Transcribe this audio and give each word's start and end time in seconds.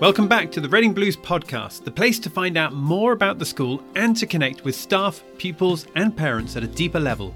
Welcome 0.00 0.26
back 0.26 0.50
to 0.50 0.60
the 0.60 0.68
Reading 0.68 0.92
Blues 0.92 1.16
podcast, 1.16 1.84
the 1.84 1.90
place 1.90 2.18
to 2.18 2.28
find 2.28 2.56
out 2.56 2.72
more 2.72 3.12
about 3.12 3.38
the 3.38 3.46
school 3.46 3.80
and 3.94 4.16
to 4.16 4.26
connect 4.26 4.64
with 4.64 4.74
staff, 4.74 5.22
pupils, 5.38 5.86
and 5.94 6.16
parents 6.16 6.56
at 6.56 6.64
a 6.64 6.66
deeper 6.66 6.98
level. 6.98 7.32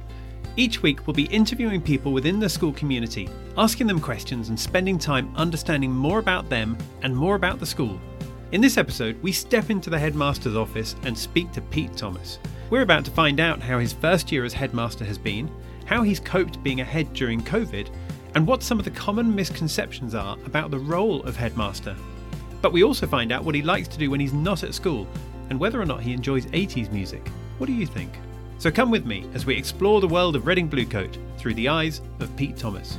Each 0.56 0.83
week, 0.83 1.06
we'll 1.06 1.15
be 1.15 1.26
interviewing 1.26 1.81
people 1.81 2.13
within 2.13 2.40
the 2.40 2.49
school 2.49 2.72
community, 2.72 3.29
asking 3.56 3.87
them 3.87 4.01
questions 4.01 4.49
and 4.49 4.58
spending 4.58 4.99
time 4.99 5.33
understanding 5.37 5.92
more 5.92 6.19
about 6.19 6.49
them 6.49 6.76
and 7.03 7.17
more 7.17 7.37
about 7.37 7.60
the 7.60 7.65
school. 7.65 7.99
In 8.51 8.61
this 8.61 8.77
episode, 8.77 9.22
we 9.22 9.31
step 9.31 9.71
into 9.71 9.88
the 9.88 9.99
headmaster's 9.99 10.56
office 10.56 10.97
and 11.04 11.17
speak 11.17 11.53
to 11.53 11.61
Pete 11.61 11.97
Thomas. 11.97 12.40
We're 12.71 12.83
about 12.83 13.04
to 13.04 13.13
find 13.13 13.38
out 13.38 13.63
how 13.63 13.79
his 13.79 13.93
first 13.93 14.33
year 14.33 14.45
as 14.45 14.53
headmaster 14.53 15.04
has 15.04 15.17
been, 15.17 15.49
how 15.85 16.02
he's 16.02 16.19
coped 16.19 16.61
being 16.65 16.80
a 16.80 16.84
head 16.84 17.12
during 17.12 17.41
COVID, 17.41 17.88
and 18.34 18.45
what 18.48 18.65
some 18.65 18.80
of 18.80 18.84
the 18.84 18.91
common 18.91 19.32
misconceptions 19.32 20.16
are 20.16 20.36
about 20.45 20.72
the 20.72 20.78
role 20.80 21.22
of 21.22 21.36
headmaster. 21.36 21.95
But 22.60 22.72
we 22.72 22.82
also 22.82 23.06
find 23.06 23.30
out 23.30 23.44
what 23.44 23.54
he 23.54 23.62
likes 23.62 23.88
to 23.88 23.98
do 23.98 24.10
when 24.10 24.20
he's 24.20 24.32
not 24.32 24.64
at 24.64 24.74
school 24.74 25.06
and 25.50 25.58
whether 25.60 25.80
or 25.80 25.86
not 25.86 26.02
he 26.02 26.12
enjoys 26.12 26.46
80s 26.46 26.90
music. 26.90 27.26
What 27.58 27.66
do 27.66 27.72
you 27.72 27.86
think? 27.86 28.12
So 28.58 28.70
come 28.70 28.90
with 28.90 29.06
me 29.06 29.24
as 29.34 29.46
we 29.46 29.56
explore 29.56 30.00
the 30.00 30.08
world 30.08 30.34
of 30.34 30.46
Reading 30.46 30.68
Bluecoat 30.68 31.16
through 31.38 31.54
the 31.54 31.68
eyes 31.68 32.00
of 32.18 32.34
Pete 32.36 32.56
Thomas. 32.56 32.98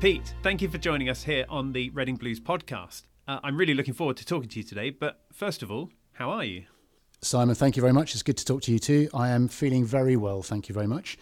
Pete, 0.00 0.34
thank 0.42 0.60
you 0.60 0.68
for 0.68 0.78
joining 0.78 1.08
us 1.08 1.22
here 1.22 1.46
on 1.48 1.72
the 1.72 1.88
Reading 1.90 2.16
Blues 2.16 2.40
podcast. 2.40 3.02
Uh, 3.26 3.38
I'm 3.42 3.56
really 3.56 3.72
looking 3.72 3.94
forward 3.94 4.16
to 4.18 4.26
talking 4.26 4.50
to 4.50 4.58
you 4.58 4.64
today, 4.64 4.90
but 4.90 5.20
first 5.32 5.62
of 5.62 5.70
all, 5.70 5.90
how 6.12 6.30
are 6.30 6.44
you? 6.44 6.64
Simon, 7.22 7.54
thank 7.54 7.76
you 7.76 7.80
very 7.80 7.94
much. 7.94 8.12
It's 8.12 8.22
good 8.22 8.36
to 8.36 8.44
talk 8.44 8.60
to 8.62 8.72
you 8.72 8.78
too. 8.78 9.08
I 9.14 9.30
am 9.30 9.48
feeling 9.48 9.84
very 9.84 10.16
well, 10.16 10.42
thank 10.42 10.68
you 10.68 10.74
very 10.74 10.88
much 10.88 11.16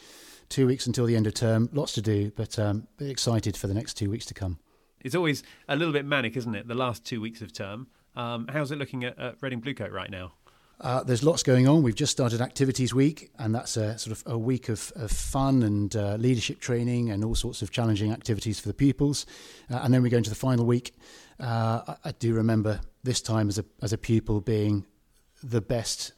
two 0.53 0.67
weeks 0.67 0.87
until 0.87 1.07
the 1.07 1.17
end 1.17 1.27
of 1.27 1.35
term. 1.35 1.69
Lots 1.73 1.93
to 1.95 2.03
do, 2.03 2.31
but 2.37 2.59
um, 2.59 2.87
excited 3.01 3.57
for 3.57 3.67
the 3.67 3.75
next 3.75 3.95
two 3.95 4.11
weeks 4.11 4.27
to 4.27 4.35
come. 4.35 4.59
It's 5.01 5.15
always 5.15 5.43
a 5.69 5.75
little 5.75 5.93
bit 5.93 6.05
manic, 6.05 6.37
isn't 6.37 6.55
it? 6.55 6.69
The 6.69 6.75
last 6.75 7.05
two 7.05 7.21
weeks 7.21 7.41
of 7.41 7.53
term. 7.53 7.89
Um, 8.15 8.47
how's 8.49 8.71
it 8.71 8.79
looking 8.79 9.03
at, 9.05 9.19
at 9.19 9.37
Reading 9.41 9.61
Bluecoat 9.61 9.91
right 9.91 10.11
now? 10.11 10.33
Uh, 10.81 11.03
there's 11.03 11.23
lots 11.23 11.43
going 11.43 11.69
on. 11.69 11.83
We've 11.83 11.95
just 11.95 12.13
started 12.13 12.41
Activities 12.41 12.93
Week, 12.93 13.31
and 13.39 13.55
that's 13.55 13.77
a 13.77 13.97
sort 13.99 14.17
of 14.17 14.23
a 14.27 14.37
week 14.37 14.69
of, 14.69 14.93
of 14.97 15.11
fun 15.11 15.63
and 15.63 15.95
uh, 15.95 16.17
leadership 16.17 16.61
training 16.61 17.11
and 17.11 17.25
all 17.25 17.35
sorts 17.35 17.63
of 17.63 17.71
challenging 17.71 18.13
activities 18.13 18.61
for 18.61 18.69
the 18.69 18.75
pupils. 18.75 19.25
Uh, 19.71 19.81
and 19.83 19.95
then 19.95 20.03
we 20.03 20.11
go 20.11 20.17
into 20.17 20.31
the 20.31 20.37
final 20.37 20.67
week. 20.67 20.95
Uh, 21.41 21.83
I, 21.87 21.97
I, 22.07 22.13
do 22.13 22.35
remember 22.35 22.81
this 23.03 23.21
time 23.21 23.49
as 23.49 23.59
a 23.59 23.65
as 23.81 23.93
a 23.93 23.99
pupil 23.99 24.41
being 24.41 24.85
the 25.43 25.61
best 25.61 26.13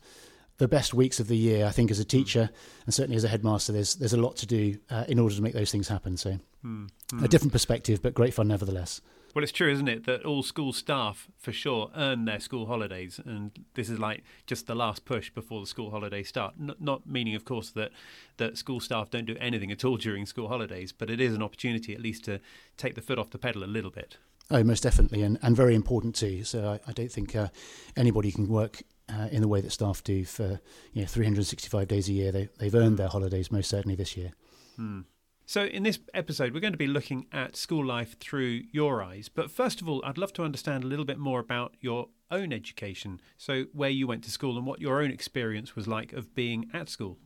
the 0.59 0.69
best 0.69 0.95
weeks 0.95 1.21
of 1.21 1.29
the 1.29 1.37
year. 1.37 1.67
I 1.67 1.71
think 1.71 1.91
as 1.91 1.99
a 1.99 2.05
teacher 2.05 2.51
and 2.85 2.95
certainly 2.95 3.17
as 3.17 3.25
a 3.25 3.29
headmaster, 3.29 3.73
there's 3.73 3.95
there's 3.97 4.13
a 4.13 4.21
lot 4.21 4.37
to 4.37 4.47
do 4.47 4.79
uh, 4.91 5.05
in 5.09 5.19
order 5.19 5.35
to 5.35 5.43
make 5.43 5.55
those 5.55 5.71
things 5.71 5.89
happen. 5.89 6.17
So 6.17 6.39
mm, 6.65 6.89
mm. 7.13 7.25
a 7.25 7.29
different 7.29 7.53
perspective, 7.53 8.03
but 8.03 8.15
great 8.15 8.35
fun 8.35 8.49
nevertheless. 8.49 9.01
Well, 9.35 9.43
it's 9.43 9.51
true, 9.51 9.73
isn't 9.73 9.89
it, 9.89 10.07
that 10.07 10.25
all 10.25 10.45
school 10.45 10.73
staff 10.73 11.27
for 11.39 11.51
sure 11.51 11.91
earn 11.97 12.25
their 12.25 12.39
school 12.39 12.67
holidays, 12.67 13.21
and 13.25 13.51
this 13.75 13.91
is 13.91 13.99
like 13.99 14.23
just 14.47 14.69
the 14.69 14.77
last 14.77 15.05
push 15.05 15.29
before 15.29 15.61
the 15.61 15.67
school 15.67 15.91
holidays 15.91 16.29
start. 16.29 16.55
N- 16.61 16.77
not 16.79 17.05
meaning, 17.05 17.35
of 17.35 17.45
course, 17.45 17.71
that 17.71 17.91
that 18.37 18.57
school 18.57 18.79
staff 18.79 19.11
don't 19.11 19.25
do 19.25 19.37
anything 19.41 19.73
at 19.73 19.85
all 19.85 19.97
during 19.97 20.25
school 20.25 20.47
holidays, 20.47 20.93
but 20.93 21.11
it 21.11 21.21
is 21.21 21.35
an 21.35 21.43
opportunity 21.43 21.93
at 21.95 22.01
least 22.01 22.25
to 22.27 22.39
take 22.77 22.95
the 22.95 23.03
foot 23.03 23.19
off 23.19 23.31
the 23.31 23.39
pedal 23.39 23.65
a 23.65 23.67
little 23.67 23.91
bit. 23.91 24.19
Oh, 24.53 24.63
most 24.63 24.85
definitely, 24.85 25.23
and, 25.23 25.37
and 25.43 25.57
very 25.57 25.75
important 25.75 26.15
too. 26.15 26.45
So 26.45 26.69
I, 26.69 26.81
I 26.89 26.93
don't 26.93 27.11
think 27.11 27.35
uh, 27.35 27.49
anybody 27.97 28.31
can 28.31 28.47
work 28.47 28.83
uh, 29.09 29.29
in 29.31 29.43
the 29.43 29.49
way 29.49 29.61
that 29.61 29.71
staff 29.71 30.03
do 30.03 30.25
for 30.25 30.61
you 30.93 31.03
know 31.03 31.07
365 31.07 31.89
days 31.89 32.09
a 32.09 32.13
year. 32.13 32.33
They, 32.33 32.49
they've 32.59 32.75
earned 32.75 32.99
their 32.99 33.09
holidays 33.09 33.51
most 33.51 33.69
certainly 33.69 33.95
this 33.95 34.17
year. 34.17 34.33
Hmm. 34.77 35.01
So, 35.47 35.65
in 35.65 35.83
this 35.83 35.99
episode, 36.15 36.55
we're 36.55 36.61
going 36.61 36.73
to 36.73 36.79
be 36.79 36.87
looking 36.87 37.27
at 37.31 37.55
school 37.55 37.85
life 37.85 38.19
through 38.19 38.63
your 38.73 39.03
eyes. 39.03 39.29
But 39.29 39.51
first 39.51 39.83
of 39.83 39.89
all, 39.89 40.03
I'd 40.05 40.17
love 40.17 40.33
to 40.35 40.43
understand 40.43 40.85
a 40.85 40.87
little 40.87 41.05
bit 41.05 41.19
more 41.19 41.39
about 41.39 41.75
your 41.81 42.09
own 42.31 42.51
education. 42.51 43.21
So, 43.37 43.65
where 43.73 43.91
you 43.91 44.07
went 44.07 44.25
to 44.25 44.31
school 44.31 44.57
and 44.57 44.67
what 44.67 44.81
your 44.81 45.03
own 45.03 45.11
experience 45.11 45.77
was 45.77 45.87
like 45.87 46.15
of 46.15 46.35
being 46.35 46.71
at 46.73 46.89
school. 46.89 47.19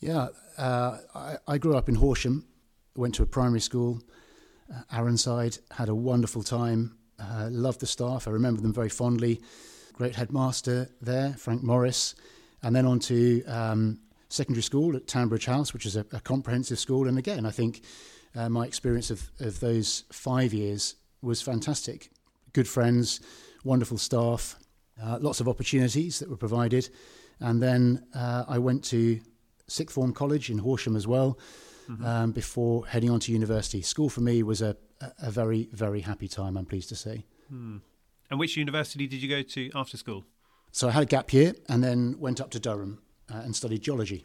Yeah, 0.00 0.28
uh, 0.58 0.98
I, 1.14 1.36
I, 1.46 1.58
grew 1.58 1.76
up 1.76 1.88
in 1.88 1.94
Horsham, 1.94 2.48
went 2.96 3.14
to 3.14 3.22
a 3.22 3.26
primary 3.26 3.60
school, 3.60 4.02
uh, 4.68 4.82
Arunside, 4.92 5.60
had 5.70 5.88
a 5.88 5.94
wonderful 5.94 6.42
time, 6.42 6.98
uh, 7.20 7.48
loved 7.52 7.78
the 7.78 7.86
staff. 7.86 8.26
I 8.26 8.32
remember 8.32 8.60
them 8.60 8.72
very 8.72 8.88
fondly 8.88 9.40
great 9.92 10.16
headmaster 10.16 10.88
there, 11.00 11.34
Frank 11.34 11.62
Morris, 11.62 12.14
and 12.62 12.74
then 12.74 12.86
on 12.86 12.98
to 13.00 13.44
um, 13.44 13.98
secondary 14.28 14.62
school 14.62 14.96
at 14.96 15.06
Tanbridge 15.06 15.46
House, 15.46 15.72
which 15.72 15.86
is 15.86 15.96
a, 15.96 16.06
a 16.12 16.20
comprehensive 16.20 16.78
school. 16.78 17.08
And 17.08 17.18
again, 17.18 17.44
I 17.44 17.50
think 17.50 17.82
uh, 18.34 18.48
my 18.48 18.66
experience 18.66 19.10
of, 19.10 19.30
of 19.40 19.60
those 19.60 20.04
five 20.10 20.54
years 20.54 20.96
was 21.20 21.42
fantastic. 21.42 22.10
Good 22.52 22.68
friends, 22.68 23.20
wonderful 23.64 23.98
staff, 23.98 24.56
uh, 25.02 25.18
lots 25.20 25.40
of 25.40 25.48
opportunities 25.48 26.18
that 26.18 26.28
were 26.28 26.36
provided. 26.36 26.88
And 27.40 27.62
then 27.62 28.04
uh, 28.14 28.44
I 28.48 28.58
went 28.58 28.84
to 28.84 29.20
sixth 29.68 29.94
form 29.94 30.12
college 30.12 30.50
in 30.50 30.58
Horsham 30.58 30.96
as 30.96 31.06
well 31.06 31.38
mm-hmm. 31.88 32.04
um, 32.04 32.32
before 32.32 32.86
heading 32.86 33.10
on 33.10 33.20
to 33.20 33.32
university. 33.32 33.82
School 33.82 34.08
for 34.08 34.20
me 34.20 34.42
was 34.42 34.62
a, 34.62 34.76
a 35.20 35.30
very, 35.30 35.68
very 35.72 36.00
happy 36.00 36.28
time, 36.28 36.56
I'm 36.56 36.66
pleased 36.66 36.88
to 36.90 36.96
say. 36.96 37.24
Hmm. 37.48 37.78
And 38.32 38.40
which 38.40 38.56
university 38.56 39.06
did 39.06 39.22
you 39.22 39.28
go 39.28 39.42
to 39.42 39.70
after 39.74 39.98
school? 39.98 40.24
So 40.70 40.88
I 40.88 40.92
had 40.92 41.02
a 41.02 41.06
gap 41.06 41.34
year 41.34 41.52
and 41.68 41.84
then 41.84 42.16
went 42.18 42.40
up 42.40 42.50
to 42.52 42.58
Durham 42.58 43.02
uh, 43.30 43.42
and 43.44 43.54
studied 43.54 43.82
geology. 43.82 44.24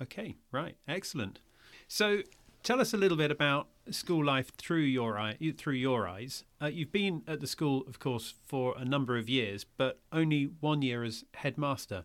Okay, 0.00 0.36
right, 0.50 0.74
excellent. 0.88 1.38
So 1.86 2.22
tell 2.62 2.80
us 2.80 2.94
a 2.94 2.96
little 2.96 3.18
bit 3.18 3.30
about 3.30 3.68
school 3.90 4.24
life 4.24 4.56
through 4.56 4.84
your 4.84 5.18
eye, 5.18 5.36
through 5.58 5.74
your 5.74 6.08
eyes. 6.08 6.44
Uh, 6.62 6.68
you've 6.68 6.92
been 6.92 7.24
at 7.28 7.40
the 7.40 7.46
school, 7.46 7.84
of 7.86 7.98
course, 7.98 8.32
for 8.46 8.74
a 8.78 8.86
number 8.86 9.18
of 9.18 9.28
years, 9.28 9.66
but 9.76 10.00
only 10.12 10.44
one 10.60 10.80
year 10.80 11.04
as 11.04 11.24
headmaster. 11.34 12.04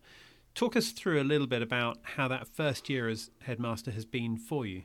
Talk 0.53 0.75
us 0.75 0.91
through 0.91 1.22
a 1.22 1.24
little 1.24 1.47
bit 1.47 1.62
about 1.62 2.00
how 2.18 2.28
that 2.28 2.50
first 2.50 2.90
year 2.90 3.08
as 3.08 3.29
headmaster 3.44 3.91
has 3.91 4.03
been 4.03 4.35
for 4.35 4.66
you. 4.66 4.81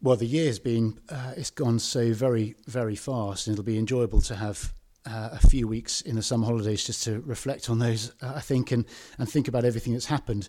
Well, 0.00 0.16
the 0.16 0.26
year 0.26 0.46
has 0.46 0.58
been, 0.58 0.98
uh, 1.08 1.34
it's 1.36 1.50
gone 1.50 1.78
so 1.78 2.12
very, 2.12 2.56
very 2.66 2.96
fast, 2.96 3.46
and 3.46 3.54
it'll 3.54 3.64
be 3.64 3.78
enjoyable 3.78 4.20
to 4.22 4.34
have 4.34 4.74
uh, 5.06 5.30
a 5.32 5.38
few 5.38 5.66
weeks 5.66 6.00
in 6.00 6.16
the 6.16 6.22
summer 6.22 6.46
holidays 6.46 6.84
just 6.84 7.02
to 7.04 7.20
reflect 7.20 7.68
on 7.68 7.78
those, 7.78 8.12
uh, 8.22 8.32
I 8.36 8.40
think, 8.40 8.70
and, 8.70 8.84
and 9.18 9.28
think 9.28 9.48
about 9.48 9.64
everything 9.64 9.92
that's 9.92 10.06
happened. 10.06 10.48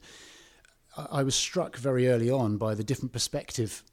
I, 0.97 1.08
I 1.12 1.24
was 1.24 1.36
struck 1.36 1.78
very 1.78 2.08
early 2.08 2.30
on 2.30 2.58
by 2.58 2.75
the 2.75 2.84
different 2.84 3.14
perspective 3.14 3.84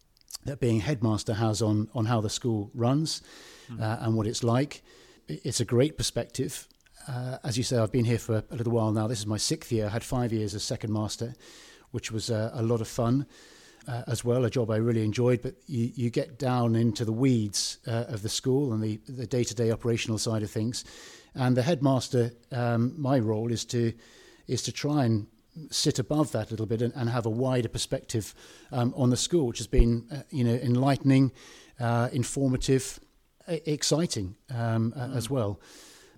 that 0.45 0.61
being 0.61 0.81
headmaster 0.81 1.35
has 1.35 1.61
on, 1.61 1.89
on 1.95 2.07
how 2.07 2.21
the 2.21 2.31
school 2.31 2.71
runs 2.75 3.23
mm. 3.71 3.81
uh, 3.81 3.99
and 4.01 4.15
what 4.15 4.27
it's 4.27 4.43
like. 4.43 4.83
It's 5.29 5.61
a 5.61 5.65
great 5.65 5.97
perspective. 5.97 6.67
Uh, 7.07 7.39
as 7.45 7.57
you 7.57 7.65
say, 7.65 7.79
I've 7.79 7.93
been 7.93 8.05
here 8.05 8.19
for 8.19 8.43
a 8.51 8.55
little 8.55 8.73
while 8.73 8.93
now. 8.93 9.07
This 9.07 9.21
is 9.21 9.27
my 9.27 9.37
sixth 9.37 9.73
year. 9.73 9.87
I 9.87 9.91
had 9.91 10.05
five 10.05 10.33
years 10.33 10.55
as 10.55 10.63
second 10.63 10.93
master, 10.93 11.35
which 11.91 12.11
was 12.11 12.31
uh, 12.31 12.51
a 12.55 12.63
lot 12.63 12.81
of 12.81 12.89
fun 12.89 13.27
uh, 13.91 14.03
as 14.07 14.25
well, 14.25 14.45
a 14.45 14.51
job 14.51 14.71
I 14.71 14.77
really 14.77 15.03
enjoyed. 15.03 15.43
But 15.43 15.55
you, 15.67 15.91
you 15.95 16.11
get 16.11 16.39
down 16.39 16.77
into 16.77 17.05
the 17.05 17.13
weeds 17.13 17.79
uh, 17.87 18.05
of 18.09 18.23
the 18.23 18.29
school 18.29 18.73
and 18.73 18.83
the, 18.83 19.01
the 19.09 19.27
day-to-day 19.27 19.71
operational 19.71 20.19
side 20.19 20.43
of 20.43 20.51
things. 20.51 20.85
And 21.35 21.57
the 21.57 21.63
headmaster, 21.63 22.33
um, 22.53 22.95
my 22.97 23.19
role 23.19 23.53
is 23.53 23.65
to 23.67 23.93
is 24.47 24.63
to 24.63 24.73
try 24.73 25.05
and 25.05 25.27
sit 25.71 25.99
above 25.99 26.33
that 26.33 26.49
a 26.49 26.51
little 26.51 26.67
bit 26.67 26.83
and, 26.83 26.93
and 26.97 27.09
have 27.09 27.27
a 27.27 27.31
wider 27.31 27.69
perspective 27.69 28.35
um, 28.73 28.93
on 28.97 29.11
the 29.11 29.17
school, 29.17 29.47
which 29.47 29.59
has 29.59 29.69
been 29.69 30.07
uh, 30.13 30.23
you 30.31 30.45
know 30.45 30.55
enlightening, 30.55 31.33
uh, 31.79 32.09
informative, 32.13 33.01
exciting 33.47 34.37
um, 34.55 34.93
mm. 34.93 35.17
as 35.17 35.31
well. 35.31 35.61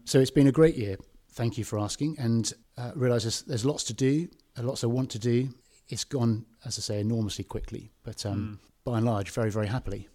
So 0.05 0.19
it's 0.19 0.31
been 0.31 0.49
a 0.49 0.53
great 0.53 0.77
year. 0.77 0.97
Thank 1.33 1.57
you 1.57 1.65
for 1.65 1.79
asking, 1.79 2.17
and 2.19 2.53
uh, 2.77 2.93
realise 2.95 3.23
there's, 3.23 3.43
there's 3.43 3.65
lots 3.65 3.85
to 3.85 3.95
do, 3.95 4.29
lots 4.59 4.85
I 4.85 4.87
want 4.87 5.11
to 5.11 5.19
do, 5.19 5.49
it's 5.89 6.05
gone, 6.05 6.47
as 6.65 6.79
I 6.79 6.83
say, 6.83 7.01
enormously 7.01 7.45
quickly, 7.45 7.93
but 8.03 8.25
um, 8.27 8.61
mm. 8.61 8.69
by 8.85 8.99
and 8.99 9.07
large, 9.07 9.31
very, 9.31 9.51
very 9.51 9.67
happily. 9.67 10.09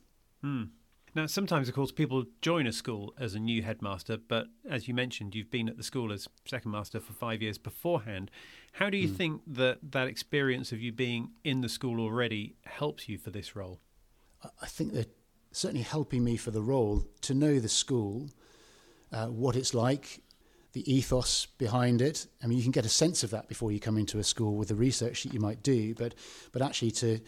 Mm. 0.43 0.69
Now, 1.15 1.25
sometimes, 1.25 1.67
of 1.67 1.73
course, 1.73 1.91
people 1.91 2.25
join 2.41 2.67
a 2.67 2.71
school 2.71 3.13
as 3.19 3.33
a 3.33 3.39
new 3.39 3.63
headmaster, 3.63 4.17
but 4.17 4.47
as 4.69 4.87
you 4.87 4.93
mentioned, 4.93 5.33
you've 5.33 5.49
been 5.49 5.67
at 5.67 5.77
the 5.77 5.83
school 5.83 6.11
as 6.11 6.27
second 6.45 6.71
master 6.71 6.99
for 6.99 7.13
five 7.13 7.41
years 7.41 7.57
beforehand. 7.57 8.29
How 8.73 8.89
do 8.89 8.97
you 8.97 9.07
mm. 9.07 9.15
think 9.15 9.41
that 9.47 9.79
that 9.91 10.07
experience 10.07 10.71
of 10.71 10.79
you 10.79 10.91
being 10.91 11.31
in 11.43 11.61
the 11.61 11.69
school 11.69 11.99
already 11.99 12.55
helps 12.65 13.09
you 13.09 13.17
for 13.17 13.31
this 13.31 13.55
role? 13.55 13.79
I 14.61 14.67
think 14.67 14.93
that 14.93 15.09
certainly 15.51 15.81
helping 15.83 16.23
me 16.23 16.37
for 16.37 16.51
the 16.51 16.61
role 16.61 17.03
to 17.21 17.33
know 17.33 17.59
the 17.59 17.69
school, 17.69 18.29
uh, 19.11 19.27
what 19.27 19.55
it's 19.55 19.73
like, 19.73 20.21
the 20.77 20.93
ethos 20.93 21.47
behind 21.57 22.03
it. 22.03 22.27
I 22.43 22.45
mean, 22.45 22.59
you 22.59 22.63
can 22.63 22.71
get 22.71 22.85
a 22.85 22.89
sense 22.89 23.23
of 23.23 23.31
that 23.31 23.47
before 23.47 23.71
you 23.71 23.79
come 23.79 23.97
into 23.97 24.19
a 24.19 24.23
school 24.23 24.55
with 24.55 24.67
the 24.67 24.75
research 24.75 25.23
that 25.23 25.33
you 25.33 25.39
might 25.39 25.63
do, 25.63 25.95
but 25.95 26.13
but 26.51 26.61
actually 26.61 26.91
to, 26.91 27.19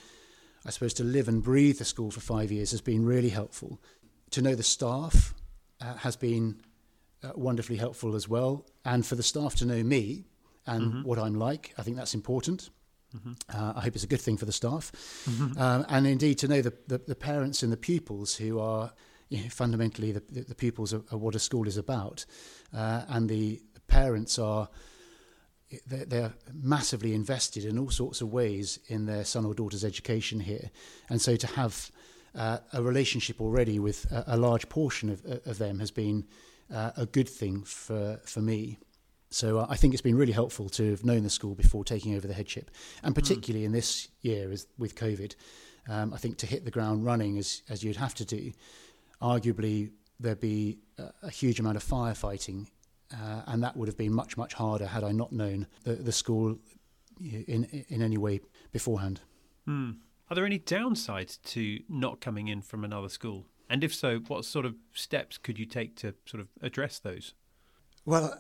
I 0.68 0.70
suppose, 0.70 0.94
to 0.96 1.04
live 1.04 1.28
and 1.28 1.42
breathe 1.42 1.80
the 1.80 1.86
school 1.86 2.12
for 2.12 2.20
five 2.20 2.52
years 2.52 2.70
has 2.72 2.82
been 2.82 3.04
really 3.04 3.30
helpful. 3.30 3.82
To 4.32 4.44
know 4.44 4.54
the 4.54 4.62
staff 4.62 5.34
uh, 5.82 5.96
has 5.96 6.16
been 6.16 6.62
uh, 7.24 7.32
wonderfully 7.34 7.78
helpful 7.78 8.16
as 8.16 8.30
well, 8.30 8.68
and 8.86 9.04
for 9.04 9.16
the 9.16 9.24
staff 9.24 9.56
to 9.56 9.66
know 9.66 9.82
me 9.84 10.26
and 10.68 10.84
mm-hmm. 10.84 11.02
what 11.02 11.18
I'm 11.18 11.34
like, 11.34 11.74
I 11.80 11.82
think 11.82 11.98
that's 11.98 12.14
important. 12.14 12.70
Mm-hmm. 13.18 13.34
Uh, 13.52 13.74
I 13.78 13.82
hope 13.82 13.96
it's 13.96 14.04
a 14.04 14.08
good 14.08 14.22
thing 14.22 14.38
for 14.38 14.46
the 14.46 14.52
staff, 14.52 14.92
mm-hmm. 15.28 15.60
um, 15.60 15.88
and 15.90 16.06
indeed 16.06 16.38
to 16.40 16.48
know 16.48 16.62
the, 16.62 16.74
the, 16.86 17.00
the, 17.00 17.16
parents 17.16 17.64
and 17.64 17.72
the 17.72 17.78
pupils 17.78 18.36
who 18.36 18.60
are 18.60 18.94
you 19.30 19.44
know, 19.44 19.50
fundamentally 19.50 20.12
the, 20.12 20.24
the, 20.30 20.42
the, 20.42 20.56
pupils 20.56 20.94
are, 20.94 21.04
are, 21.12 21.18
what 21.18 21.36
a 21.36 21.40
school 21.40 21.68
is 21.68 21.78
about, 21.78 22.26
uh, 22.76 23.04
and 23.10 23.30
the, 23.30 23.62
the 23.74 23.80
parents 23.82 24.40
are 24.40 24.70
they're, 25.86 26.06
they're, 26.06 26.34
massively 26.52 27.14
invested 27.14 27.64
in 27.64 27.78
all 27.78 27.92
sorts 27.92 28.22
of 28.22 28.34
ways 28.34 28.80
in 28.88 29.06
their 29.06 29.24
son 29.24 29.46
or 29.46 29.54
daughter's 29.54 29.86
education 29.86 30.40
here, 30.40 30.72
and 31.10 31.22
so 31.22 31.36
to 31.36 31.48
have 31.48 31.92
uh, 32.36 32.58
a 32.74 32.82
relationship 32.82 33.40
already 33.40 33.80
with 33.80 34.12
a, 34.12 34.24
a 34.28 34.38
large 34.38 34.68
portion 34.70 35.10
of, 35.10 35.24
of, 35.46 35.58
them 35.58 35.80
has 35.80 35.92
been 35.92 36.26
uh, 36.74 36.92
a 36.98 37.06
good 37.06 37.30
thing 37.30 37.64
for 37.64 38.20
for 38.26 38.42
me. 38.42 38.78
So 39.30 39.60
uh, 39.60 39.68
I 39.70 39.76
think 39.76 39.94
it's 39.94 40.02
been 40.02 40.18
really 40.18 40.34
helpful 40.34 40.70
to 40.70 40.90
have 40.90 41.06
known 41.06 41.22
the 41.22 41.30
school 41.30 41.54
before 41.54 41.84
taking 41.84 42.16
over 42.16 42.28
the 42.28 42.34
headship, 42.34 42.72
and 43.04 43.14
hmm. 43.14 43.22
particularly 43.22 43.64
mm. 43.64 43.68
in 43.68 43.72
this 43.74 44.08
year 44.22 44.52
as 44.52 44.66
with 44.80 44.96
COVID, 44.96 45.36
um, 45.88 46.14
I 46.14 46.18
think 46.18 46.38
to 46.40 46.48
hit 46.48 46.66
the 46.66 46.72
ground 46.72 47.06
running 47.06 47.38
as 47.38 47.62
as 47.70 47.84
you'd 47.84 47.98
have 47.98 48.16
to 48.16 48.26
do, 48.26 48.52
arguably 49.22 49.92
there'd 50.20 50.40
be 50.40 50.80
a, 51.22 51.30
huge 51.30 51.60
amount 51.60 51.78
of 51.78 51.84
firefighting, 51.84 52.68
uh, 53.14 53.42
and 53.48 53.64
that 53.64 53.76
would 53.78 53.88
have 53.88 53.98
been 53.98 54.14
much 54.14 54.38
much 54.38 54.54
harder 54.54 54.86
had 54.86 55.04
I 55.04 55.12
not 55.12 55.32
known 55.32 55.68
the, 55.84 55.94
the 55.94 56.12
school 56.12 56.58
in 57.20 57.86
in 57.90 58.02
any 58.02 58.18
way 58.18 58.42
beforehand. 58.72 59.22
Mm. 59.68 59.98
Are 60.30 60.36
there 60.36 60.46
any 60.46 60.60
downsides 60.60 61.42
to 61.44 61.80
not 61.90 62.22
coming 62.22 62.48
in 62.48 62.62
from 62.62 62.84
another 62.84 63.10
school? 63.10 63.48
And 63.70 63.84
if 63.84 63.94
so, 63.94 64.20
what 64.28 64.46
sort 64.46 64.66
of 64.66 64.76
steps 64.94 65.38
could 65.38 65.60
you 65.60 65.66
take 65.66 65.96
to 65.98 66.14
sort 66.26 66.42
of 66.42 66.48
address 66.62 67.00
those? 67.00 67.34
Well, 68.06 68.40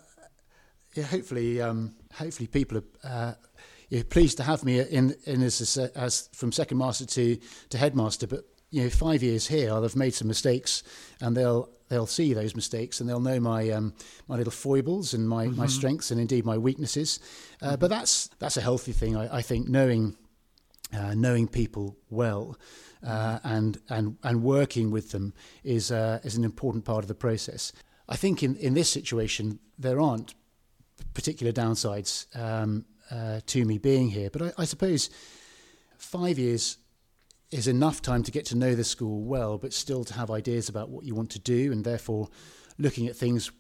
yeah, 0.95 1.03
hopefully, 1.03 1.61
um, 1.61 1.95
hopefully 2.13 2.47
people 2.47 2.81
are 3.03 3.37
uh, 3.91 4.03
pleased 4.09 4.37
to 4.37 4.43
have 4.43 4.63
me 4.63 4.79
in, 4.79 5.15
in 5.25 5.43
as, 5.43 5.77
as 5.95 6.29
from 6.33 6.51
second 6.51 6.77
master 6.77 7.05
to, 7.05 7.37
to 7.69 7.77
headmaster. 7.77 8.25
But 8.27 8.45
you 8.71 8.83
know, 8.83 8.89
five 8.89 9.23
years 9.23 9.47
here, 9.47 9.71
I'll 9.71 9.83
have 9.83 9.95
made 9.95 10.13
some 10.13 10.27
mistakes, 10.27 10.83
and 11.21 11.35
they'll 11.35 11.69
they'll 11.89 12.05
see 12.05 12.33
those 12.33 12.55
mistakes, 12.55 12.99
and 12.99 13.09
they'll 13.09 13.19
know 13.19 13.39
my 13.39 13.69
um, 13.69 13.93
my 14.27 14.35
little 14.35 14.51
foibles 14.51 15.13
and 15.13 15.27
my, 15.27 15.47
mm-hmm. 15.47 15.57
my 15.57 15.67
strengths, 15.67 16.11
and 16.11 16.19
indeed 16.19 16.45
my 16.45 16.57
weaknesses. 16.57 17.19
Uh, 17.61 17.69
mm-hmm. 17.69 17.79
But 17.79 17.89
that's 17.89 18.27
that's 18.39 18.57
a 18.57 18.61
healthy 18.61 18.91
thing, 18.91 19.15
I, 19.17 19.37
I 19.37 19.41
think. 19.41 19.67
Knowing 19.67 20.15
uh, 20.93 21.13
knowing 21.15 21.47
people 21.47 21.97
well. 22.09 22.57
Uh, 23.01 23.39
and 23.43 23.79
and 23.87 24.17
and 24.23 24.43
working 24.43 24.91
with 24.91 25.11
them 25.11 25.33
is 25.63 25.89
uh, 25.89 26.19
is 26.23 26.35
an 26.35 26.43
important 26.43 26.83
part 26.83 27.03
of 27.03 27.07
the 27.07 27.15
process. 27.15 27.71
I 28.09 28.17
think 28.17 28.43
in, 28.43 28.55
in 28.57 28.73
this 28.73 28.89
situation 28.89 29.59
there 29.77 30.01
aren't 30.01 30.35
particular 31.13 31.53
downsides 31.53 32.25
um, 32.35 32.85
uh, 33.09 33.39
to 33.45 33.63
me 33.63 33.77
being 33.77 34.09
here. 34.09 34.29
But 34.29 34.41
I, 34.41 34.51
I, 34.57 34.65
suppose 34.65 35.09
five 35.97 36.37
years 36.37 36.77
is 37.51 37.67
enough 37.67 38.01
time 38.01 38.23
to 38.23 38.31
get 38.31 38.45
to 38.45 38.57
know 38.57 38.75
the 38.75 38.83
school 38.83 39.23
well, 39.23 39.57
but 39.57 39.73
still 39.73 40.03
to 40.03 40.13
have 40.13 40.29
ideas 40.29 40.69
about 40.69 40.89
what 40.89 41.05
you 41.05 41.15
want 41.15 41.31
to 41.31 41.39
do, 41.39 41.71
and 41.71 41.83
therefore 41.83 42.29
looking 42.77 43.07
at 43.07 43.15
things, 43.15 43.51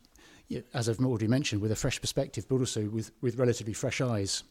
as 0.73 0.87
I've 0.87 0.99
already 0.99 1.27
mentioned, 1.27 1.61
with 1.61 1.71
a 1.71 1.75
fresh 1.75 1.99
perspective, 1.99 2.47
but 2.47 2.57
also 2.57 2.87
with, 2.89 3.11
with 3.21 3.37
relatively 3.37 3.73
fresh 3.73 4.01
eyes. 4.01 4.43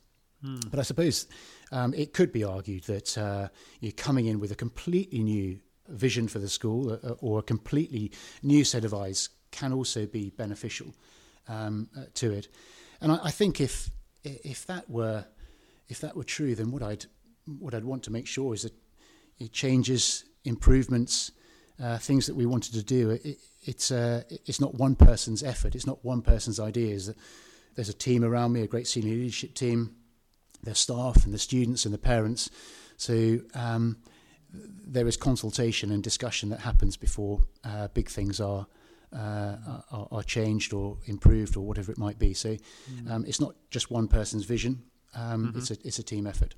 Hmm. 0.42 0.58
But 0.70 0.78
I 0.80 0.82
suppose 0.82 1.26
um, 1.72 1.94
it 1.94 2.12
could 2.12 2.32
be 2.32 2.44
argued 2.44 2.84
that 2.84 3.16
uh, 3.18 3.48
you're 3.80 3.92
coming 3.92 4.26
in 4.26 4.40
with 4.40 4.52
a 4.52 4.56
completely 4.56 5.22
new 5.22 5.60
vision 5.88 6.28
for 6.28 6.38
the 6.38 6.48
school 6.48 6.92
uh, 6.92 7.12
or 7.20 7.38
a 7.38 7.42
completely 7.42 8.12
new 8.42 8.64
set 8.64 8.84
of 8.84 8.92
eyes 8.92 9.30
can 9.50 9.72
also 9.72 10.06
be 10.06 10.30
beneficial 10.30 10.94
um, 11.48 11.88
uh, 11.96 12.04
to 12.14 12.32
it. 12.32 12.48
And 13.00 13.12
I, 13.12 13.20
I, 13.24 13.30
think 13.30 13.60
if 13.60 13.90
if 14.22 14.66
that 14.66 14.88
were 14.90 15.24
if 15.88 16.00
that 16.00 16.16
were 16.16 16.24
true, 16.24 16.54
then 16.54 16.70
what 16.70 16.82
I'd 16.82 17.06
what 17.46 17.74
I'd 17.74 17.84
want 17.84 18.02
to 18.04 18.12
make 18.12 18.26
sure 18.26 18.54
is 18.54 18.62
that 18.62 18.74
it 19.38 19.52
changes, 19.52 20.24
improvements, 20.44 21.32
uh, 21.82 21.98
things 21.98 22.26
that 22.26 22.34
we 22.34 22.46
wanted 22.46 22.74
to 22.74 22.82
do. 22.82 23.10
It, 23.10 23.38
it's 23.62 23.90
uh, 23.90 24.22
it's 24.30 24.60
not 24.60 24.74
one 24.74 24.96
person's 24.96 25.42
effort. 25.42 25.74
It's 25.74 25.86
not 25.86 26.04
one 26.04 26.22
person's 26.22 26.58
ideas. 26.58 27.12
There's 27.74 27.88
a 27.88 27.94
team 27.94 28.24
around 28.24 28.52
me, 28.52 28.62
a 28.62 28.66
great 28.66 28.88
senior 28.88 29.14
leadership 29.14 29.54
team, 29.54 29.94
their 30.62 30.74
staff 30.74 31.24
and 31.24 31.32
the 31.32 31.38
students 31.38 31.84
and 31.84 31.94
the 31.94 31.98
parents. 31.98 32.50
So 32.96 33.38
um, 33.54 33.98
there 34.52 35.06
is 35.06 35.16
consultation 35.16 35.92
and 35.92 36.02
discussion 36.02 36.48
that 36.48 36.60
happens 36.60 36.96
before 36.96 37.40
uh, 37.64 37.88
big 37.88 38.08
things 38.08 38.40
are 38.40 38.66
uh, 39.14 39.56
are, 39.90 40.08
are, 40.10 40.22
changed 40.22 40.74
or 40.74 40.98
improved 41.06 41.56
or 41.56 41.66
whatever 41.66 41.90
it 41.90 41.96
might 41.96 42.18
be. 42.18 42.34
So 42.34 42.56
mm. 42.90 43.10
um, 43.10 43.24
it's 43.26 43.40
not 43.40 43.54
just 43.70 43.90
one 43.90 44.06
person's 44.06 44.44
vision. 44.44 44.82
Um, 45.14 45.46
mm-hmm. 45.46 45.58
It's 45.58 45.70
a 45.70 45.76
it's 45.84 45.98
a 45.98 46.02
team 46.02 46.26
effort. 46.26 46.54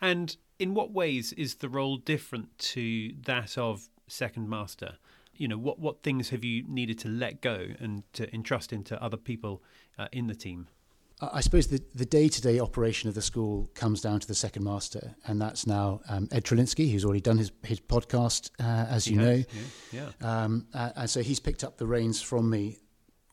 And 0.00 0.36
in 0.58 0.74
what 0.74 0.92
ways 0.92 1.32
is 1.34 1.56
the 1.56 1.68
role 1.68 1.96
different 1.96 2.58
to 2.58 3.12
that 3.24 3.58
of 3.58 3.88
second 4.08 4.48
master? 4.48 4.98
You 5.34 5.48
know, 5.48 5.58
what 5.58 5.78
what 5.78 6.02
things 6.02 6.30
have 6.30 6.44
you 6.44 6.64
needed 6.68 6.98
to 7.00 7.08
let 7.08 7.40
go 7.40 7.68
and 7.78 8.02
to 8.12 8.32
entrust 8.34 8.72
into 8.72 9.02
other 9.02 9.16
people 9.16 9.62
uh, 9.98 10.08
in 10.12 10.26
the 10.26 10.34
team? 10.34 10.68
I 11.22 11.42
suppose 11.42 11.66
the, 11.66 11.82
the 11.94 12.06
day-to-day 12.06 12.60
operation 12.60 13.10
of 13.10 13.14
the 13.14 13.20
school 13.20 13.68
comes 13.74 14.00
down 14.00 14.20
to 14.20 14.26
the 14.26 14.34
second 14.34 14.64
master, 14.64 15.14
and 15.26 15.40
that's 15.40 15.66
now 15.66 16.00
um, 16.08 16.28
Ed 16.32 16.44
Trelinsky, 16.44 16.90
who's 16.90 17.04
already 17.04 17.20
done 17.20 17.36
his, 17.36 17.52
his 17.62 17.78
podcast, 17.78 18.50
uh, 18.58 18.86
as 18.88 19.06
you 19.06 19.18
know. 19.18 19.44
Yeah. 19.92 20.06
yeah. 20.22 20.42
Um, 20.44 20.66
uh, 20.72 20.92
and 20.96 21.10
so 21.10 21.20
he's 21.20 21.38
picked 21.38 21.62
up 21.62 21.76
the 21.76 21.86
reins 21.86 22.22
from 22.22 22.48
me. 22.48 22.78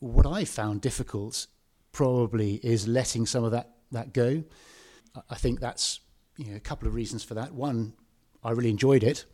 What 0.00 0.26
I 0.26 0.44
found 0.44 0.82
difficult 0.82 1.46
probably 1.92 2.56
is 2.56 2.86
letting 2.86 3.24
some 3.24 3.42
of 3.42 3.52
that, 3.52 3.70
that 3.92 4.12
go. 4.12 4.44
I 5.30 5.36
think 5.36 5.58
that's 5.58 6.00
you 6.38 6.50
know, 6.50 6.56
a 6.56 6.60
couple 6.60 6.88
of 6.88 6.94
reasons 6.94 7.22
for 7.22 7.34
that. 7.34 7.52
One, 7.52 7.92
I 8.42 8.52
really 8.52 8.70
enjoyed 8.70 9.02
it, 9.02 9.26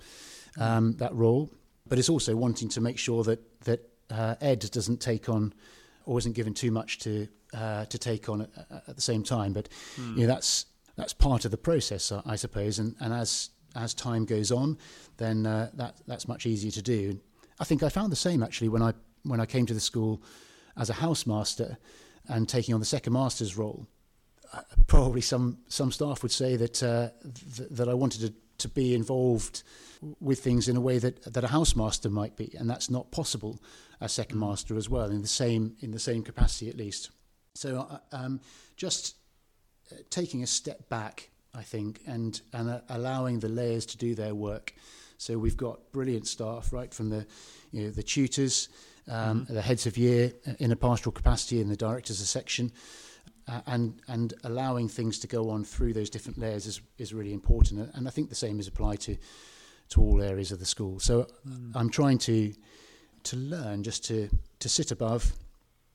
um, 0.59 0.97
that 0.97 1.15
role, 1.15 1.53
but 1.87 1.99
it's 1.99 2.09
also 2.09 2.35
wanting 2.35 2.69
to 2.71 2.81
make 2.81 2.99
sure 2.99 3.23
that, 3.25 3.41
that 3.65 3.89
uh, 4.11 4.35
Ed 4.41 4.69
doesn't 4.73 5.01
take 5.01 5.29
on 5.29 5.55
or 6.07 6.19
isn't 6.19 6.35
given 6.35 6.55
too 6.55 6.71
much 6.71 6.99
to 7.01 7.29
uh, 7.55 7.85
to 7.85 7.99
take 7.99 8.29
on 8.29 8.41
at, 8.41 8.51
at, 8.89 8.97
the 8.97 9.03
same 9.03 9.23
time. 9.23 9.53
But 9.53 9.69
mm. 9.97 10.17
you 10.17 10.23
know, 10.23 10.27
that's 10.27 10.67
that's 10.97 11.13
part 11.13 11.45
of 11.45 11.51
the 11.51 11.57
process, 11.57 12.13
I 12.27 12.37
suppose. 12.37 12.79
And, 12.79 12.97
and 13.01 13.13
as 13.13 13.51
as 13.77 13.95
time 13.95 14.25
goes 14.25 14.51
on, 14.51 14.79
then 15.19 15.47
uh, 15.47 15.71
that 15.75 15.97
that's 16.07 16.29
much 16.29 16.47
easier 16.47 16.71
to 16.73 16.83
do. 16.83 17.21
I 17.61 17.65
think 17.65 17.83
I 17.83 17.89
found 17.89 18.11
the 18.11 18.17
same 18.17 18.43
actually 18.43 18.69
when 18.69 18.83
I 18.83 18.93
when 19.23 19.41
I 19.41 19.47
came 19.47 19.67
to 19.67 19.75
the 19.75 19.81
school 19.81 20.23
as 20.77 20.91
a 20.91 20.95
housemaster 20.95 21.77
and 22.29 22.49
taking 22.49 22.75
on 22.75 22.81
the 22.81 22.87
second 22.87 23.13
master's 23.13 23.57
role. 23.57 23.87
Probably 24.87 25.21
some 25.21 25.59
some 25.69 25.91
staff 25.91 26.23
would 26.23 26.33
say 26.33 26.57
that 26.57 26.83
uh, 26.83 27.09
th- 27.57 27.69
that 27.71 27.89
I 27.89 27.95
wanted 27.95 28.21
to, 28.21 28.35
to 28.59 28.69
be 28.69 28.95
involved 28.95 29.63
with 30.21 30.41
things 30.41 30.69
in 30.69 30.77
a 30.77 30.81
way 30.81 30.99
that 30.99 31.33
that 31.33 31.45
a 31.45 31.49
housemaster 31.49 32.11
might 32.11 32.37
be, 32.37 32.55
and 32.59 32.69
that's 32.69 32.91
not 32.91 33.11
possible 33.11 33.61
as 34.01 34.13
second 34.13 34.39
hmm. 34.39 34.47
master 34.49 34.77
as 34.77 34.89
well 34.89 35.11
in 35.11 35.23
the 35.23 35.29
same 35.29 35.77
in 35.81 35.91
the 35.91 35.99
same 35.99 36.23
capacity 36.23 36.69
at 36.69 36.77
least. 36.77 37.11
So 37.55 37.87
uh, 37.91 37.99
um, 38.17 38.41
just 38.77 39.17
uh, 39.93 39.97
taking 40.11 40.43
a 40.43 40.47
step 40.47 40.89
back, 40.89 41.31
I 41.55 41.63
think, 41.63 42.01
and 42.07 42.41
and 42.53 42.71
uh, 42.71 42.81
allowing 42.89 43.41
the 43.41 43.49
layers 43.49 43.87
to 43.87 43.97
do 43.97 44.15
their 44.15 44.35
work. 44.35 44.75
So 45.19 45.39
we've 45.39 45.57
got 45.57 45.93
brilliant 45.93 46.27
staff, 46.27 46.73
right 46.73 46.93
from 46.93 47.11
the 47.11 47.27
you 47.71 47.85
know 47.85 47.91
the 47.91 48.03
tutors, 48.03 48.69
um, 49.09 49.43
mm-hmm. 49.43 49.55
the 49.55 49.63
heads 49.63 49.87
of 49.87 49.97
year 49.97 50.33
uh, 50.47 50.53
in 50.59 50.73
a 50.73 50.77
pastoral 50.77 51.13
capacity, 51.13 51.61
and 51.61 51.71
the 51.71 51.77
directors 51.77 52.21
of 52.21 52.27
section. 52.27 52.73
Uh, 53.47 53.61
and 53.67 54.01
and 54.09 54.33
allowing 54.45 54.89
things 54.89 55.19
to 55.19 55.27
go 55.27 55.51
on 55.51 55.65
through 55.65 55.93
those 55.93 56.09
different 56.09 56.39
layers 56.39 56.67
is 56.67 56.81
is 56.97 57.13
really 57.13 57.33
important, 57.33 57.91
and 57.95 58.09
I 58.09 58.11
think 58.11 58.29
the 58.29 58.35
same 58.35 58.59
is 58.59 58.69
applied 58.69 59.01
to 59.01 59.17
to 59.89 60.01
all 60.01 60.23
areas 60.23 60.53
of 60.53 60.59
the 60.59 60.65
school. 60.65 60.99
So 60.99 61.27
mm. 61.47 61.73
I'm 61.75 61.91
trying 61.91 62.19
to 62.19 62.55
to 63.25 63.37
learn 63.37 63.83
just 63.83 64.05
to 64.07 64.29
to 64.59 64.69
sit 64.69 64.91
above. 64.91 65.35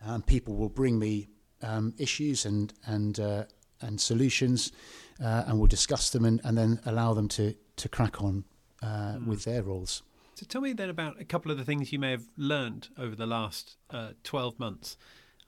Um, 0.05 0.21
people 0.21 0.55
will 0.55 0.69
bring 0.69 0.99
me 0.99 1.27
um, 1.63 1.93
issues 1.97 2.45
and 2.45 2.73
and 2.85 3.19
uh, 3.19 3.43
and 3.81 3.99
solutions, 3.99 4.71
uh, 5.19 5.43
and 5.47 5.57
we'll 5.57 5.67
discuss 5.67 6.09
them 6.09 6.25
and, 6.25 6.41
and 6.43 6.57
then 6.57 6.79
allow 6.85 7.13
them 7.15 7.27
to 7.29 7.55
to 7.77 7.89
crack 7.89 8.21
on 8.21 8.43
uh, 8.83 9.15
mm. 9.15 9.25
with 9.27 9.43
their 9.43 9.63
roles. 9.63 10.03
So 10.35 10.45
tell 10.45 10.61
me 10.61 10.73
then 10.73 10.89
about 10.89 11.19
a 11.19 11.25
couple 11.25 11.51
of 11.51 11.57
the 11.57 11.65
things 11.65 11.91
you 11.91 11.99
may 11.99 12.11
have 12.11 12.25
learned 12.37 12.89
over 12.97 13.15
the 13.15 13.27
last 13.27 13.77
uh, 13.89 14.11
twelve 14.23 14.59
months. 14.59 14.97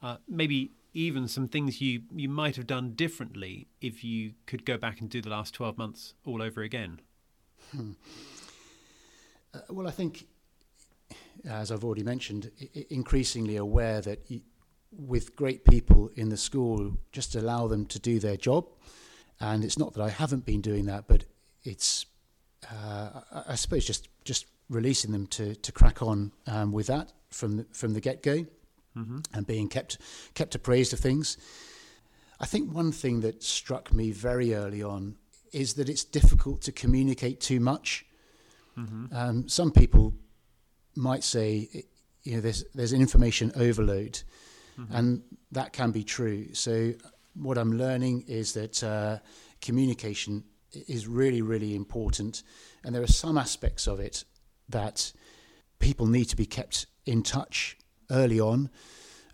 Uh, 0.02 0.16
maybe 0.26 0.72
even 0.94 1.28
some 1.28 1.48
things 1.48 1.80
you, 1.80 2.02
you 2.14 2.28
might 2.28 2.56
have 2.56 2.66
done 2.66 2.92
differently 2.92 3.68
if 3.80 4.04
you 4.04 4.32
could 4.46 4.64
go 4.64 4.76
back 4.76 5.00
and 5.00 5.08
do 5.08 5.22
the 5.22 5.30
last 5.30 5.54
12 5.54 5.78
months 5.78 6.14
all 6.24 6.42
over 6.42 6.62
again? 6.62 7.00
Hmm. 7.70 7.92
Uh, 9.54 9.60
well, 9.70 9.86
I 9.86 9.90
think, 9.90 10.26
as 11.48 11.70
I've 11.70 11.84
already 11.84 12.02
mentioned, 12.02 12.50
I- 12.60 12.86
increasingly 12.90 13.56
aware 13.56 14.00
that 14.00 14.28
with 14.90 15.34
great 15.36 15.64
people 15.64 16.10
in 16.14 16.28
the 16.28 16.36
school, 16.36 16.98
just 17.12 17.34
allow 17.34 17.66
them 17.66 17.86
to 17.86 17.98
do 17.98 18.18
their 18.18 18.36
job. 18.36 18.68
And 19.40 19.64
it's 19.64 19.78
not 19.78 19.94
that 19.94 20.02
I 20.02 20.10
haven't 20.10 20.44
been 20.44 20.60
doing 20.60 20.86
that, 20.86 21.04
but 21.08 21.24
it's, 21.64 22.06
uh, 22.70 23.20
I 23.48 23.54
suppose, 23.56 23.84
just 23.84 24.08
just 24.24 24.46
releasing 24.68 25.10
them 25.10 25.26
to 25.28 25.54
to 25.56 25.72
crack 25.72 26.02
on 26.02 26.32
um, 26.46 26.72
with 26.72 26.86
that 26.86 27.12
from 27.30 27.56
the, 27.56 27.66
from 27.72 27.94
the 27.94 28.00
get 28.00 28.22
go, 28.22 28.46
mm-hmm. 28.96 29.18
and 29.32 29.46
being 29.46 29.68
kept 29.68 29.98
kept 30.34 30.54
appraised 30.54 30.92
of 30.92 31.00
things. 31.00 31.36
I 32.40 32.46
think 32.46 32.74
one 32.74 32.92
thing 32.92 33.20
that 33.20 33.42
struck 33.42 33.92
me 33.92 34.10
very 34.10 34.54
early 34.54 34.82
on 34.82 35.16
is 35.52 35.74
that 35.74 35.88
it's 35.88 36.04
difficult 36.04 36.62
to 36.62 36.72
communicate 36.72 37.40
too 37.40 37.60
much. 37.60 38.04
Mm-hmm. 38.76 39.14
Um, 39.14 39.48
some 39.48 39.70
people 39.70 40.14
might 40.96 41.22
say, 41.22 41.84
you 42.22 42.34
know, 42.34 42.40
there's 42.40 42.64
there's 42.74 42.92
information 42.92 43.52
overload, 43.56 44.22
mm-hmm. 44.78 44.94
and 44.94 45.22
that 45.52 45.72
can 45.72 45.92
be 45.92 46.04
true. 46.04 46.52
So 46.54 46.94
what 47.34 47.58
I'm 47.58 47.72
learning 47.72 48.24
is 48.28 48.54
that 48.54 48.82
uh, 48.82 49.18
communication 49.60 50.44
is 50.72 51.06
really 51.06 51.42
really 51.42 51.74
important, 51.74 52.42
and 52.82 52.94
there 52.94 53.02
are 53.02 53.06
some 53.06 53.38
aspects 53.38 53.86
of 53.86 54.00
it 54.00 54.24
that 54.68 55.12
people 55.78 56.06
need 56.06 56.26
to 56.26 56.36
be 56.36 56.46
kept 56.46 56.86
in 57.04 57.22
touch 57.22 57.76
early 58.12 58.38
on. 58.40 58.70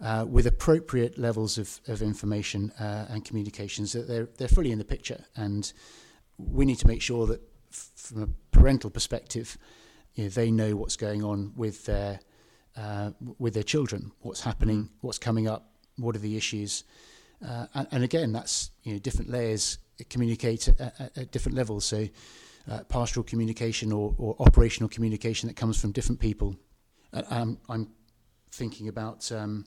Uh, 0.00 0.24
with 0.28 0.46
appropriate 0.46 1.18
levels 1.18 1.58
of, 1.58 1.80
of 1.88 2.02
information 2.02 2.70
uh, 2.78 3.06
and 3.08 3.24
communications, 3.24 3.92
that 3.92 4.06
they're 4.06 4.28
they're 4.36 4.46
fully 4.46 4.70
in 4.70 4.78
the 4.78 4.84
picture, 4.84 5.24
and 5.34 5.72
we 6.38 6.64
need 6.64 6.78
to 6.78 6.86
make 6.86 7.02
sure 7.02 7.26
that 7.26 7.40
f- 7.72 7.90
from 7.96 8.22
a 8.22 8.28
parental 8.52 8.90
perspective, 8.90 9.58
you 10.14 10.22
know, 10.22 10.30
they 10.30 10.52
know 10.52 10.76
what's 10.76 10.94
going 10.94 11.24
on 11.24 11.52
with 11.56 11.84
their 11.86 12.20
uh, 12.76 13.10
with 13.38 13.54
their 13.54 13.64
children, 13.64 14.12
what's 14.20 14.42
happening, 14.42 14.84
mm. 14.84 14.88
what's 15.00 15.18
coming 15.18 15.48
up, 15.48 15.72
what 15.96 16.14
are 16.14 16.20
the 16.20 16.36
issues, 16.36 16.84
uh, 17.44 17.66
and, 17.74 17.88
and, 17.90 18.04
again, 18.04 18.32
that's 18.32 18.70
you 18.84 18.92
know 18.92 18.98
different 18.98 19.30
layers 19.30 19.78
communicate 20.10 20.68
at, 20.68 20.80
at, 20.80 21.18
at 21.18 21.30
different 21.32 21.56
levels. 21.56 21.84
So, 21.84 22.08
uh, 22.70 22.84
pastoral 22.84 23.24
communication 23.24 23.92
or, 23.92 24.14
or, 24.18 24.36
operational 24.40 24.88
communication 24.88 25.48
that 25.48 25.56
comes 25.56 25.80
from 25.80 25.90
different 25.90 26.20
people. 26.20 26.56
Um, 27.12 27.58
I'm 27.68 27.88
thinking 28.50 28.88
about 28.88 29.30
um, 29.32 29.64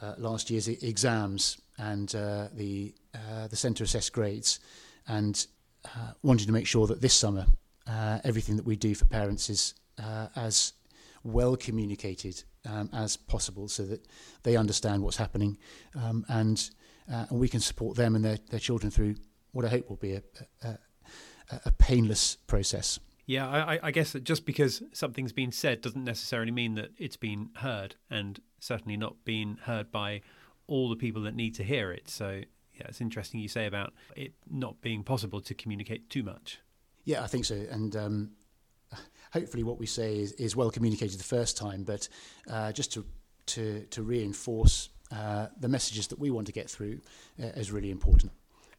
uh, 0.00 0.14
last 0.18 0.50
year's 0.50 0.68
exams 0.68 1.58
and 1.78 2.14
uh, 2.14 2.48
the 2.54 2.94
uh, 3.14 3.46
the 3.48 3.56
centre 3.56 3.84
assessed 3.84 4.12
grades, 4.12 4.60
and 5.08 5.46
uh, 5.84 6.12
wanted 6.22 6.46
to 6.46 6.52
make 6.52 6.66
sure 6.66 6.86
that 6.86 7.00
this 7.00 7.14
summer 7.14 7.46
uh, 7.86 8.18
everything 8.24 8.56
that 8.56 8.66
we 8.66 8.76
do 8.76 8.94
for 8.94 9.04
parents 9.06 9.50
is 9.50 9.74
as 10.36 10.72
well 11.22 11.56
communicated 11.56 12.42
um, 12.68 12.90
as 12.92 13.16
possible 13.16 13.68
so 13.68 13.84
that 13.84 14.06
they 14.42 14.56
understand 14.56 15.02
what's 15.02 15.16
happening 15.16 15.56
um, 15.94 16.24
and, 16.28 16.70
and 17.06 17.38
we 17.38 17.48
can 17.48 17.60
support 17.60 17.96
them 17.96 18.14
and 18.14 18.24
their, 18.24 18.38
their 18.50 18.60
children 18.60 18.90
through 18.90 19.14
what 19.52 19.64
I 19.64 19.68
hope 19.68 19.88
will 19.88 19.96
be 19.96 20.14
a, 20.14 20.22
a, 20.62 20.78
a 21.66 21.70
painless 21.72 22.36
process. 22.46 22.98
Yeah, 23.26 23.48
I, 23.48 23.78
I, 23.82 23.90
guess 23.90 24.12
that 24.12 24.24
just 24.24 24.44
because 24.44 24.82
something's 24.92 25.32
been 25.32 25.50
said 25.50 25.80
doesn't 25.80 26.04
necessarily 26.04 26.50
mean 26.50 26.74
that 26.74 26.90
it's 26.98 27.16
been 27.16 27.50
heard, 27.56 27.94
and 28.10 28.38
certainly 28.60 28.98
not 28.98 29.24
been 29.24 29.58
heard 29.62 29.90
by 29.90 30.20
all 30.66 30.90
the 30.90 30.96
people 30.96 31.22
that 31.22 31.34
need 31.34 31.54
to 31.54 31.64
hear 31.64 31.90
it. 31.90 32.08
So 32.08 32.42
yeah, 32.74 32.86
it's 32.88 33.00
interesting 33.00 33.40
you 33.40 33.48
say 33.48 33.66
about 33.66 33.94
it 34.16 34.32
not 34.50 34.80
being 34.80 35.04
possible 35.04 35.40
to 35.40 35.54
communicate 35.54 36.10
too 36.10 36.22
much. 36.22 36.58
Yeah, 37.04 37.22
I 37.22 37.26
think 37.26 37.44
so. 37.44 37.54
And 37.70 37.94
um, 37.96 38.30
hopefully, 39.32 39.62
what 39.62 39.78
we 39.78 39.86
say 39.86 40.18
is, 40.18 40.32
is, 40.32 40.56
well 40.56 40.70
communicated 40.70 41.18
the 41.18 41.24
first 41.24 41.56
time, 41.56 41.84
but 41.84 42.08
uh, 42.50 42.72
just 42.72 42.92
to, 42.92 43.04
to, 43.46 43.84
to 43.90 44.02
reinforce 44.02 44.90
uh, 45.12 45.48
the 45.58 45.68
messages 45.68 46.08
that 46.08 46.18
we 46.18 46.30
want 46.30 46.46
to 46.46 46.52
get 46.52 46.68
through 46.68 47.00
uh, 47.42 47.46
is 47.48 47.70
really 47.70 47.90
important. 47.90 48.32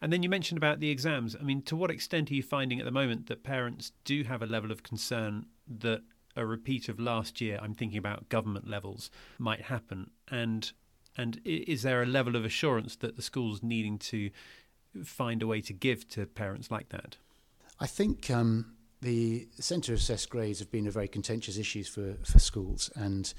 And 0.06 0.14
then 0.14 0.22
you 0.22 0.30
mentioned 0.30 0.60
about 0.60 0.82
the 0.82 0.92
exams. 0.92 1.36
I 1.36 1.42
mean, 1.42 1.64
to 1.64 1.76
what 1.76 1.90
extent 1.90 2.30
are 2.30 2.36
you 2.36 2.44
finding 2.44 2.78
at 2.78 2.86
the 2.86 2.92
moment 2.92 3.26
that 3.26 3.42
parents 3.42 3.92
do 4.04 4.24
have 4.24 4.44
a 4.44 4.46
level 4.46 4.72
of 4.72 4.84
concern 4.84 5.48
that 5.80 6.04
a 6.36 6.46
repeat 6.46 6.90
of 6.90 7.00
last 7.00 7.42
year, 7.42 7.58
I'm 7.60 7.74
thinking 7.74 7.98
about 7.98 8.30
government 8.30 8.70
levels, 8.70 9.10
might 9.40 9.62
happen? 9.62 10.12
And 10.30 10.72
and 11.18 11.42
is 11.44 11.82
there 11.82 12.04
a 12.04 12.06
level 12.06 12.36
of 12.36 12.46
assurance 12.46 12.96
that 12.98 13.16
the 13.16 13.24
school's 13.24 13.64
needing 13.64 13.98
to 13.98 14.30
find 15.04 15.42
a 15.42 15.48
way 15.48 15.60
to 15.62 15.74
give 15.74 16.08
to 16.10 16.28
parents 16.28 16.70
like 16.70 16.90
that? 16.90 17.18
I 17.80 17.88
think 17.88 18.30
um, 18.30 18.76
the 19.02 19.48
centre 19.60 19.96
assessed 19.96 20.30
grades 20.30 20.60
have 20.60 20.70
been 20.70 20.86
a 20.86 20.92
very 20.92 21.08
contentious 21.08 21.58
issue 21.58 21.84
for, 21.84 22.14
for 22.24 22.38
schools, 22.38 22.92
and 22.96 23.34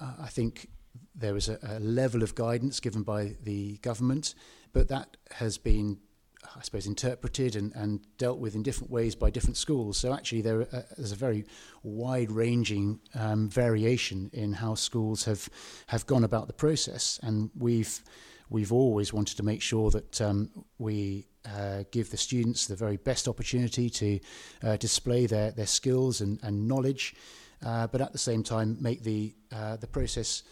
uh, 0.00 0.12
I 0.20 0.28
think 0.28 0.68
there 1.14 1.34
was 1.34 1.48
a, 1.48 1.58
a 1.62 1.78
level 1.80 2.22
of 2.22 2.34
guidance 2.34 2.80
given 2.80 3.02
by 3.02 3.36
the 3.42 3.78
government, 3.78 4.34
but 4.72 4.88
that 4.88 5.16
has 5.32 5.58
been 5.58 5.98
I 6.56 6.62
suppose, 6.62 6.86
interpreted 6.86 7.56
and, 7.56 7.72
and 7.74 8.00
dealt 8.18 8.38
with 8.38 8.54
in 8.54 8.62
different 8.62 8.90
ways 8.90 9.14
by 9.14 9.30
different 9.30 9.56
schools. 9.56 9.96
So 9.98 10.12
actually, 10.12 10.42
there 10.42 10.62
uh, 10.62 10.82
there's 10.96 11.12
a 11.12 11.16
very 11.16 11.44
wide-ranging 11.82 13.00
um, 13.14 13.48
variation 13.48 14.30
in 14.32 14.52
how 14.52 14.74
schools 14.74 15.24
have 15.24 15.48
have 15.86 16.06
gone 16.06 16.24
about 16.24 16.46
the 16.46 16.52
process, 16.52 17.18
and 17.22 17.50
we've 17.56 18.02
we've 18.50 18.72
always 18.72 19.12
wanted 19.12 19.36
to 19.36 19.42
make 19.42 19.62
sure 19.62 19.90
that 19.90 20.20
um, 20.20 20.50
we 20.78 21.26
uh, 21.46 21.84
give 21.90 22.10
the 22.10 22.16
students 22.16 22.66
the 22.66 22.76
very 22.76 22.96
best 22.96 23.28
opportunity 23.28 23.90
to 23.90 24.20
uh, 24.62 24.76
display 24.76 25.26
their 25.26 25.50
their 25.50 25.66
skills 25.66 26.20
and, 26.20 26.38
and 26.42 26.68
knowledge, 26.68 27.14
uh, 27.64 27.86
but 27.86 28.00
at 28.00 28.12
the 28.12 28.18
same 28.18 28.42
time 28.42 28.76
make 28.80 29.02
the 29.02 29.34
uh, 29.52 29.76
the 29.76 29.86
process 29.86 30.42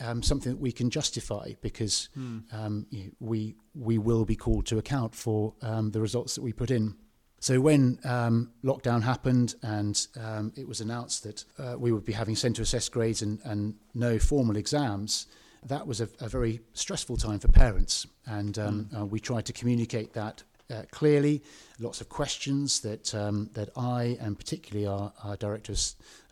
um, 0.00 0.22
something 0.22 0.52
that 0.52 0.60
we 0.60 0.72
can 0.72 0.90
justify 0.90 1.52
because 1.60 2.08
mm. 2.16 2.42
um, 2.52 2.86
you 2.90 3.04
know, 3.04 3.10
we 3.20 3.54
we 3.74 3.98
will 3.98 4.24
be 4.24 4.36
called 4.36 4.66
to 4.66 4.78
account 4.78 5.14
for 5.14 5.54
um, 5.62 5.90
the 5.90 6.00
results 6.00 6.34
that 6.34 6.42
we 6.42 6.52
put 6.52 6.70
in. 6.70 6.94
So 7.40 7.60
when 7.60 7.98
um, 8.04 8.52
lockdown 8.64 9.02
happened 9.02 9.54
and 9.62 10.06
um, 10.18 10.52
it 10.56 10.66
was 10.66 10.80
announced 10.80 11.24
that 11.24 11.44
uh, 11.58 11.76
we 11.78 11.92
would 11.92 12.04
be 12.04 12.12
having 12.12 12.36
centre 12.36 12.62
assessed 12.62 12.90
grades 12.90 13.20
and, 13.20 13.38
and 13.44 13.74
no 13.92 14.18
formal 14.18 14.56
exams, 14.56 15.26
that 15.66 15.86
was 15.86 16.00
a, 16.00 16.08
a 16.20 16.28
very 16.28 16.60
stressful 16.72 17.18
time 17.18 17.38
for 17.38 17.48
parents, 17.48 18.06
and 18.26 18.54
mm. 18.54 18.98
uh, 18.98 19.04
we 19.04 19.20
tried 19.20 19.44
to 19.46 19.52
communicate 19.52 20.14
that 20.14 20.42
uh, 20.70 20.82
clearly. 20.90 21.42
Lots 21.78 22.00
of 22.00 22.08
questions 22.08 22.80
that 22.80 23.14
um, 23.14 23.50
that 23.54 23.70
I 23.76 24.16
and 24.20 24.38
particularly 24.38 24.86
our, 24.86 25.12
our 25.22 25.36
director 25.36 25.72
of 25.72 25.80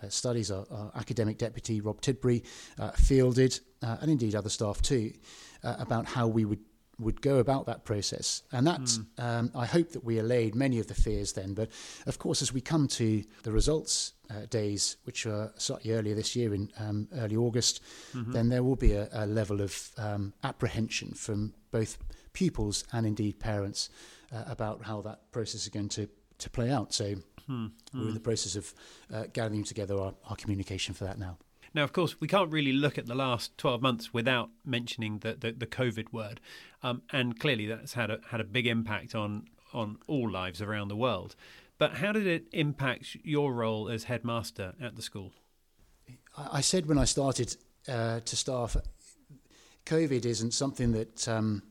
uh, 0.02 0.08
studies, 0.08 0.50
our, 0.50 0.66
our, 0.70 0.92
academic 0.96 1.38
deputy 1.38 1.80
Rob 1.80 2.00
Tidbury, 2.00 2.42
uh, 2.78 2.90
fielded, 2.92 3.58
uh, 3.82 3.96
and 4.00 4.10
indeed 4.10 4.34
other 4.34 4.50
staff 4.50 4.80
too, 4.82 5.12
uh, 5.64 5.76
about 5.78 6.06
how 6.06 6.26
we 6.26 6.44
would 6.44 6.60
would 6.98 7.20
go 7.20 7.38
about 7.38 7.66
that 7.66 7.84
process. 7.84 8.42
And 8.52 8.66
that, 8.66 8.80
mm. 8.80 9.04
um, 9.18 9.50
I 9.54 9.66
hope 9.66 9.90
that 9.90 10.04
we 10.04 10.18
allayed 10.18 10.54
many 10.54 10.78
of 10.78 10.86
the 10.86 10.94
fears 10.94 11.32
then. 11.32 11.54
But 11.54 11.70
of 12.06 12.18
course, 12.18 12.42
as 12.42 12.52
we 12.52 12.60
come 12.60 12.86
to 12.88 13.24
the 13.42 13.52
results 13.52 14.12
uh, 14.30 14.46
days, 14.50 14.96
which 15.04 15.26
are 15.26 15.52
slightly 15.56 15.92
earlier 15.92 16.14
this 16.14 16.36
year 16.36 16.54
in 16.54 16.70
um, 16.78 17.08
early 17.16 17.36
August, 17.36 17.80
mm-hmm. 18.14 18.32
then 18.32 18.48
there 18.48 18.62
will 18.62 18.76
be 18.76 18.92
a, 18.92 19.08
a 19.12 19.26
level 19.26 19.60
of 19.60 19.90
um, 19.98 20.32
apprehension 20.44 21.12
from 21.12 21.52
both 21.70 21.98
pupils 22.32 22.84
and 22.92 23.06
indeed 23.06 23.38
parents 23.38 23.90
uh, 24.32 24.44
about 24.46 24.84
how 24.84 25.00
that 25.02 25.30
process 25.32 25.62
is 25.62 25.68
going 25.68 25.88
to, 25.90 26.08
to 26.38 26.50
play 26.50 26.70
out. 26.70 26.92
So 26.92 27.14
hmm. 27.46 27.66
we're 27.92 28.00
in 28.00 28.08
hmm. 28.08 28.14
the 28.14 28.20
process 28.20 28.56
of 28.56 28.74
uh, 29.12 29.24
gathering 29.32 29.64
together 29.64 29.98
our, 29.98 30.14
our 30.28 30.36
communication 30.36 30.94
for 30.94 31.04
that 31.04 31.18
now. 31.18 31.38
Now, 31.74 31.84
of 31.84 31.92
course, 31.92 32.20
we 32.20 32.28
can't 32.28 32.52
really 32.52 32.72
look 32.72 32.98
at 32.98 33.06
the 33.06 33.14
last 33.14 33.56
12 33.56 33.80
months 33.80 34.12
without 34.12 34.50
mentioning 34.64 35.20
the, 35.20 35.34
the, 35.34 35.52
the 35.52 35.66
COVID 35.66 36.12
word. 36.12 36.40
Um, 36.82 37.02
and 37.12 37.38
clearly 37.38 37.66
that's 37.66 37.94
had 37.94 38.10
a, 38.10 38.20
had 38.30 38.40
a 38.40 38.44
big 38.44 38.66
impact 38.66 39.14
on, 39.14 39.46
on 39.72 39.98
all 40.06 40.30
lives 40.30 40.60
around 40.60 40.88
the 40.88 40.96
world. 40.96 41.34
But 41.78 41.94
how 41.94 42.12
did 42.12 42.26
it 42.26 42.44
impact 42.52 43.16
your 43.24 43.54
role 43.54 43.88
as 43.88 44.04
headmaster 44.04 44.74
at 44.80 44.96
the 44.96 45.02
school? 45.02 45.32
I 46.36 46.60
said 46.60 46.86
when 46.86 46.98
I 46.98 47.04
started 47.04 47.56
uh, 47.88 48.20
to 48.20 48.36
staff, 48.36 48.76
COVID 49.86 50.24
isn't 50.24 50.52
something 50.52 50.92
that 50.92 51.26
um, 51.28 51.62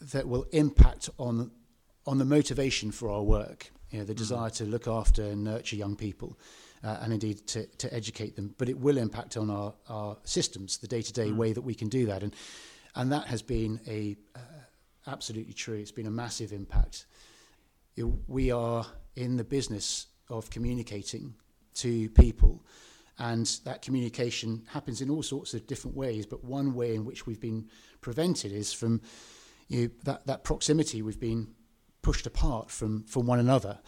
that 0.00 0.26
will 0.26 0.46
impact 0.52 1.10
on 1.18 1.50
on 2.06 2.18
the 2.18 2.24
motivation 2.24 2.90
for 2.90 3.10
our 3.10 3.22
work. 3.22 3.70
You 3.90 3.98
know, 3.98 4.04
the 4.04 4.14
mm. 4.14 4.18
desire 4.18 4.50
to 4.50 4.64
look 4.64 4.88
after 4.88 5.22
and 5.22 5.44
nurture 5.44 5.76
young 5.76 5.96
people, 5.96 6.38
uh, 6.82 6.98
and 7.02 7.12
indeed 7.12 7.46
to, 7.48 7.66
to 7.66 7.92
educate 7.92 8.34
them. 8.36 8.54
But 8.56 8.68
it 8.68 8.78
will 8.78 8.96
impact 8.98 9.36
on 9.36 9.50
our, 9.50 9.74
our 9.88 10.16
systems, 10.24 10.78
the 10.78 10.88
day 10.88 11.02
to 11.02 11.12
day 11.12 11.32
way 11.32 11.52
that 11.52 11.62
we 11.62 11.74
can 11.74 11.88
do 11.88 12.06
that, 12.06 12.22
and 12.22 12.34
and 12.94 13.12
that 13.12 13.26
has 13.26 13.42
been 13.42 13.80
a 13.86 14.16
uh, 14.34 14.40
absolutely 15.06 15.54
true. 15.54 15.78
It's 15.78 15.92
been 15.92 16.06
a 16.06 16.10
massive 16.10 16.52
impact. 16.52 17.06
It, 17.96 18.04
we 18.26 18.50
are 18.50 18.86
in 19.16 19.36
the 19.36 19.44
business 19.44 20.06
of 20.30 20.50
communicating 20.50 21.34
to 21.74 22.10
people. 22.10 22.62
And 23.20 23.46
that 23.64 23.82
communication 23.82 24.62
happens 24.68 25.00
in 25.00 25.10
all 25.10 25.24
sorts 25.24 25.52
of 25.54 25.66
different 25.66 25.96
ways. 25.96 26.24
But 26.24 26.44
one 26.44 26.74
way 26.74 26.94
in 26.94 27.04
which 27.04 27.26
we've 27.26 27.40
been 27.40 27.68
prevented 28.00 28.52
is 28.52 28.72
from 28.72 29.00
you 29.68 29.90
that, 30.04 30.26
that 30.26 30.44
proximity 30.44 31.02
we've 31.02 31.20
been 31.20 31.48
pushed 32.02 32.26
apart 32.26 32.70
from, 32.70 33.04
from 33.04 33.26
one 33.26 33.38
another, 33.38 33.78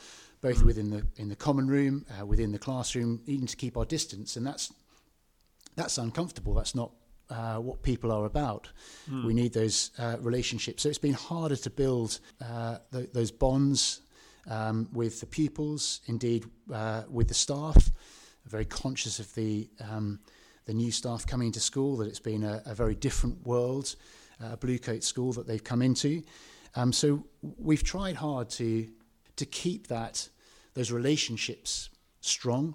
both 0.41 0.59
mm. 0.59 0.67
within 0.67 0.91
the 0.91 1.07
in 1.17 1.29
the 1.29 1.37
common 1.37 1.67
room, 1.69 2.05
uh, 2.19 2.27
within 2.27 2.53
the 2.53 2.59
classroom, 2.59 3.21
needing 3.27 3.47
to 3.47 3.57
keep 3.57 3.77
our 3.77 3.85
distance, 3.85 4.37
and 4.37 4.47
that's 4.47 4.73
that's 5.77 5.99
uncomfortable. 5.99 6.55
That's 6.55 6.75
not 6.75 6.91
uh, 7.31 7.57
what 7.57 7.83
people 7.83 8.13
are 8.13 8.25
about. 8.27 8.69
Mm. 9.11 9.25
We 9.25 9.35
need 9.35 9.53
those 9.53 9.91
uh, 9.99 10.17
relationships. 10.21 10.83
So 10.83 10.89
it's 10.89 10.99
been 10.99 11.15
harder 11.15 11.57
to 11.57 11.71
build 11.71 12.21
uh, 12.45 12.79
th- 12.93 13.13
those 13.13 13.31
bonds 13.31 14.03
um, 14.49 14.89
with 14.93 15.21
the 15.21 15.27
pupils, 15.27 16.01
indeed 16.07 16.45
uh, 16.73 17.05
with 17.09 17.29
the 17.29 17.35
staff. 17.35 17.91
very 18.47 18.65
conscious 18.65 19.21
of 19.21 19.33
the 19.35 19.69
um, 19.91 20.19
the 20.67 20.75
new 20.75 20.91
staff 20.91 21.27
coming 21.27 21.53
to 21.53 21.61
school 21.61 21.97
that 21.97 22.09
it's 22.09 22.21
been 22.21 22.45
a, 22.45 22.63
a 22.67 22.75
very 22.75 22.95
different 22.95 23.47
world 23.47 23.97
uh, 24.43 24.57
Bluecoat 24.57 25.03
School 25.03 25.33
that 25.33 25.47
they've 25.47 25.63
come 25.63 25.83
into. 25.83 26.23
Um, 26.75 26.93
so 26.93 27.25
we've 27.59 27.83
tried 27.83 28.17
hard 28.17 28.49
to 28.51 28.89
to 29.37 29.47
keep 29.47 29.87
that 29.89 30.29
those 30.75 30.93
relationships 30.93 31.91
strong 32.21 32.75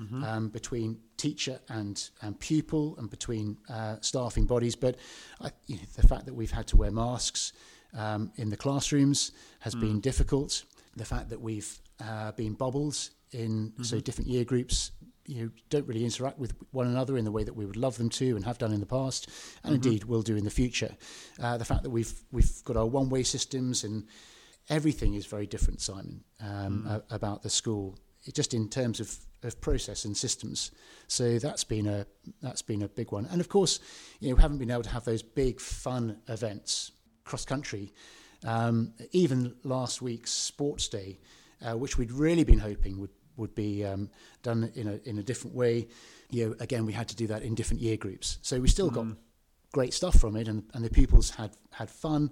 mm-hmm. 0.00 0.24
um, 0.24 0.48
between 0.48 0.98
teacher 1.16 1.58
and, 1.68 2.10
and 2.22 2.38
pupil 2.38 2.96
and 2.98 3.10
between 3.10 3.56
uh, 3.68 3.96
staffing 4.00 4.46
bodies. 4.46 4.76
But 4.76 4.96
I, 5.40 5.50
you 5.66 5.76
know, 5.76 5.82
the 5.96 6.06
fact 6.06 6.26
that 6.26 6.34
we've 6.34 6.50
had 6.50 6.66
to 6.68 6.76
wear 6.76 6.90
masks 6.90 7.52
um, 7.96 8.32
in 8.36 8.48
the 8.48 8.56
classrooms 8.56 9.32
has 9.60 9.74
mm. 9.74 9.80
been 9.80 10.00
difficult. 10.00 10.64
The 10.96 11.04
fact 11.04 11.30
that 11.30 11.40
we've 11.40 11.80
uh, 12.04 12.32
been 12.32 12.54
bubbles 12.54 13.10
in 13.32 13.70
mm-hmm. 13.70 13.82
so 13.82 14.00
different 14.00 14.30
year 14.30 14.44
groups 14.44 14.92
you 15.26 15.42
know, 15.42 15.50
don't 15.70 15.86
really 15.86 16.04
interact 16.04 16.38
with 16.38 16.54
one 16.70 16.86
another 16.86 17.16
in 17.16 17.24
the 17.24 17.32
way 17.32 17.44
that 17.44 17.56
we 17.56 17.64
would 17.64 17.76
love 17.76 17.96
them 17.96 18.10
to 18.10 18.36
and 18.36 18.44
have 18.44 18.58
done 18.58 18.72
in 18.72 18.80
the 18.80 18.86
past, 18.86 19.28
and 19.62 19.74
mm-hmm. 19.74 19.88
indeed 19.88 20.04
will 20.04 20.22
do 20.22 20.36
in 20.36 20.44
the 20.44 20.50
future. 20.50 20.96
Uh, 21.40 21.56
the 21.56 21.64
fact 21.64 21.82
that 21.82 21.90
we've 21.90 22.14
we've 22.32 22.62
got 22.64 22.76
our 22.76 22.86
one 22.86 23.08
way 23.08 23.22
systems 23.22 23.84
and 23.84 24.04
everything 24.68 25.14
is 25.14 25.26
very 25.26 25.46
different, 25.46 25.80
Simon, 25.80 26.22
um, 26.40 26.84
mm. 26.86 26.90
a, 26.90 27.14
about 27.14 27.42
the 27.42 27.50
school, 27.50 27.98
it, 28.24 28.34
just 28.34 28.54
in 28.54 28.68
terms 28.68 29.00
of, 29.00 29.14
of 29.42 29.60
process 29.60 30.04
and 30.04 30.16
systems. 30.16 30.70
So 31.06 31.38
that's 31.38 31.64
been 31.64 31.86
a 31.86 32.06
that's 32.42 32.62
been 32.62 32.82
a 32.82 32.88
big 32.88 33.12
one, 33.12 33.26
and 33.30 33.40
of 33.40 33.48
course, 33.48 33.80
you 34.20 34.28
know, 34.28 34.36
we 34.36 34.42
haven't 34.42 34.58
been 34.58 34.70
able 34.70 34.82
to 34.82 34.90
have 34.90 35.04
those 35.04 35.22
big 35.22 35.60
fun 35.60 36.18
events 36.28 36.92
cross 37.24 37.44
country. 37.44 37.92
Um, 38.46 38.92
even 39.12 39.54
last 39.64 40.02
week's 40.02 40.30
sports 40.30 40.88
day, 40.88 41.18
uh, 41.62 41.78
which 41.78 41.96
we'd 41.96 42.12
really 42.12 42.44
been 42.44 42.58
hoping 42.58 43.00
would 43.00 43.08
would 43.36 43.54
be 43.54 43.84
um, 43.84 44.10
done 44.42 44.70
in 44.74 44.88
a 44.88 45.00
in 45.08 45.18
a 45.18 45.22
different 45.22 45.56
way. 45.56 45.88
You 46.30 46.48
know, 46.48 46.56
again, 46.60 46.86
we 46.86 46.92
had 46.92 47.08
to 47.08 47.16
do 47.16 47.26
that 47.28 47.42
in 47.42 47.54
different 47.54 47.82
year 47.82 47.96
groups. 47.96 48.38
So 48.42 48.60
we 48.60 48.68
still 48.68 48.90
mm. 48.90 48.94
got 48.94 49.06
great 49.72 49.94
stuff 49.94 50.18
from 50.18 50.36
it, 50.36 50.48
and, 50.48 50.64
and 50.74 50.84
the 50.84 50.90
pupils 50.90 51.30
had 51.30 51.50
had 51.72 51.90
fun, 51.90 52.30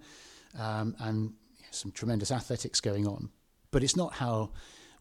um, 0.58 0.94
and 1.00 1.34
some 1.70 1.90
tremendous 1.92 2.30
athletics 2.30 2.80
going 2.80 3.06
on. 3.06 3.30
But 3.70 3.82
it's 3.82 3.96
not 3.96 4.14
how 4.14 4.50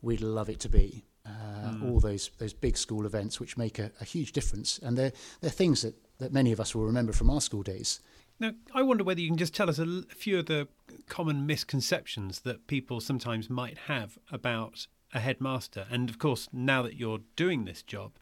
we'd 0.02 0.22
love 0.22 0.50
it 0.50 0.60
to 0.62 0.70
be. 0.70 1.06
Uh, 1.26 1.72
mm. 1.72 1.92
All 1.92 2.00
those 2.00 2.32
those 2.40 2.54
big 2.54 2.78
school 2.78 3.06
events, 3.06 3.40
which 3.40 3.58
make 3.58 3.80
a, 3.80 3.92
a 4.02 4.06
huge 4.06 4.32
difference, 4.32 4.80
and 4.80 4.98
they're 4.98 5.14
they're 5.42 5.52
things 5.52 5.84
that, 5.84 5.96
that 6.18 6.34
many 6.34 6.52
of 6.52 6.60
us 6.60 6.74
will 6.76 6.86
remember 6.86 7.14
from 7.14 7.30
our 7.30 7.42
school 7.42 7.64
days. 7.64 8.00
Now, 8.42 8.54
I 8.74 8.82
wonder 8.82 9.04
whether 9.04 9.22
you 9.22 9.28
can 9.28 9.38
just 9.38 9.54
tell 9.54 9.70
us 9.70 9.78
a, 9.78 10.02
few 10.16 10.40
of 10.40 10.48
the 10.48 10.68
common 11.08 11.46
misconceptions 11.46 12.40
that 12.40 12.66
people 12.66 13.00
sometimes 13.00 13.52
might 13.52 13.78
have 13.86 14.18
about 14.32 14.88
a 15.14 15.20
headmaster, 15.20 15.86
and 15.90 16.10
of 16.10 16.20
course, 16.20 16.48
now 16.52 16.82
that 16.82 16.96
you're 16.96 17.20
doing 17.36 17.66
this 17.66 17.82
job, 17.82 18.14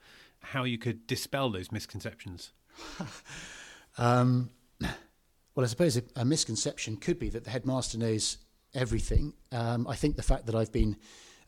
how 0.42 0.64
you 0.64 0.78
could 0.78 1.08
dispel 1.08 1.50
those 1.50 1.72
misconceptions. 1.72 2.52
um, 3.98 4.50
well, 4.80 5.66
I 5.66 5.68
suppose 5.68 5.98
a, 5.98 6.04
a, 6.16 6.26
misconception 6.26 6.98
could 6.98 7.20
be 7.20 7.30
that 7.30 7.44
the 7.44 7.50
headmaster 7.50 7.98
knows 7.98 8.38
everything. 8.74 9.34
Um, 9.52 9.88
I 9.88 9.96
think 9.96 10.16
the 10.16 10.24
fact 10.24 10.46
that 10.46 10.56
I've 10.56 10.72
been 10.72 10.96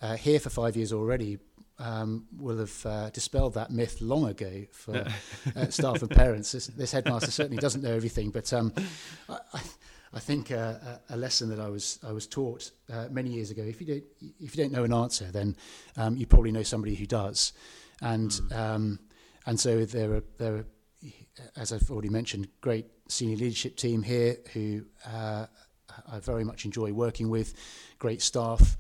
uh, 0.02 0.18
here 0.18 0.40
for 0.40 0.50
five 0.50 0.76
years 0.76 0.92
already 0.92 1.38
um, 1.80 2.28
will 2.38 2.58
have 2.58 2.86
uh, 2.86 3.10
dispelled 3.10 3.56
that 3.56 3.72
myth 3.72 4.02
long 4.02 4.28
ago 4.28 4.66
for 4.72 5.06
uh, 5.56 5.70
staff 5.70 6.02
and 6.02 6.12
parents. 6.12 6.52
This, 6.52 6.68
this, 6.68 6.92
headmaster 6.92 7.32
certainly 7.32 7.62
doesn't 7.62 7.82
know 7.82 7.94
everything, 7.94 8.30
but 8.30 8.52
um, 8.54 8.74
I, 9.30 9.62
I, 10.14 10.20
think 10.20 10.52
uh, 10.52 10.74
a 11.10 11.18
lesson 11.18 11.50
that 11.50 11.60
I 11.60 11.70
was 11.70 12.00
I 12.08 12.12
was 12.12 12.28
taught 12.28 12.72
uh, 12.92 13.08
many 13.10 13.30
years 13.30 13.52
ago: 13.52 13.64
if 13.64 13.82
you 13.82 13.88
don't 13.88 14.04
if 14.40 14.56
you 14.56 14.64
don't 14.64 14.72
know 14.72 14.84
an 14.84 14.94
answer, 14.94 15.26
then 15.26 15.56
um, 15.98 16.16
you 16.16 16.26
probably 16.26 16.52
know 16.52 16.64
somebody 16.64 16.96
who 16.96 17.06
does, 17.06 17.54
and 18.02 18.32
mm. 18.32 19.00
and 19.46 19.60
so 19.60 19.86
there 19.86 20.14
are 20.14 20.24
there 20.38 20.56
are, 20.56 20.66
as 21.58 21.72
I've 21.72 21.90
already 21.90 22.10
mentioned, 22.10 22.48
great 22.62 22.88
senior 23.08 23.38
leadership 23.38 23.76
team 23.76 24.04
here 24.04 24.38
who 24.54 24.86
uh, 25.06 25.46
I 26.12 26.20
very 26.20 26.44
much 26.44 26.66
enjoy 26.66 26.92
working 26.94 27.30
with, 27.30 27.54
great 28.00 28.22
staff. 28.22 28.78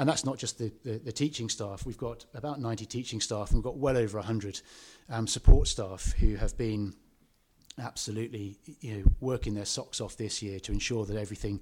And 0.00 0.08
that's 0.08 0.24
not 0.24 0.38
just 0.38 0.58
the, 0.58 0.72
the, 0.84 0.98
the, 0.98 1.10
teaching 1.10 1.48
staff. 1.48 1.84
We've 1.84 1.98
got 1.98 2.24
about 2.32 2.60
90 2.60 2.86
teaching 2.86 3.20
staff, 3.20 3.50
and 3.50 3.58
we've 3.58 3.64
got 3.64 3.78
well 3.78 3.96
over 3.96 4.18
100 4.18 4.60
um, 5.10 5.26
support 5.26 5.66
staff 5.66 6.12
who 6.20 6.36
have 6.36 6.56
been 6.56 6.94
absolutely 7.80 8.56
you 8.80 8.96
know, 8.96 9.04
working 9.20 9.54
their 9.54 9.64
socks 9.64 10.00
off 10.00 10.16
this 10.16 10.42
year 10.42 10.60
to 10.60 10.72
ensure 10.72 11.04
that 11.06 11.16
everything 11.16 11.60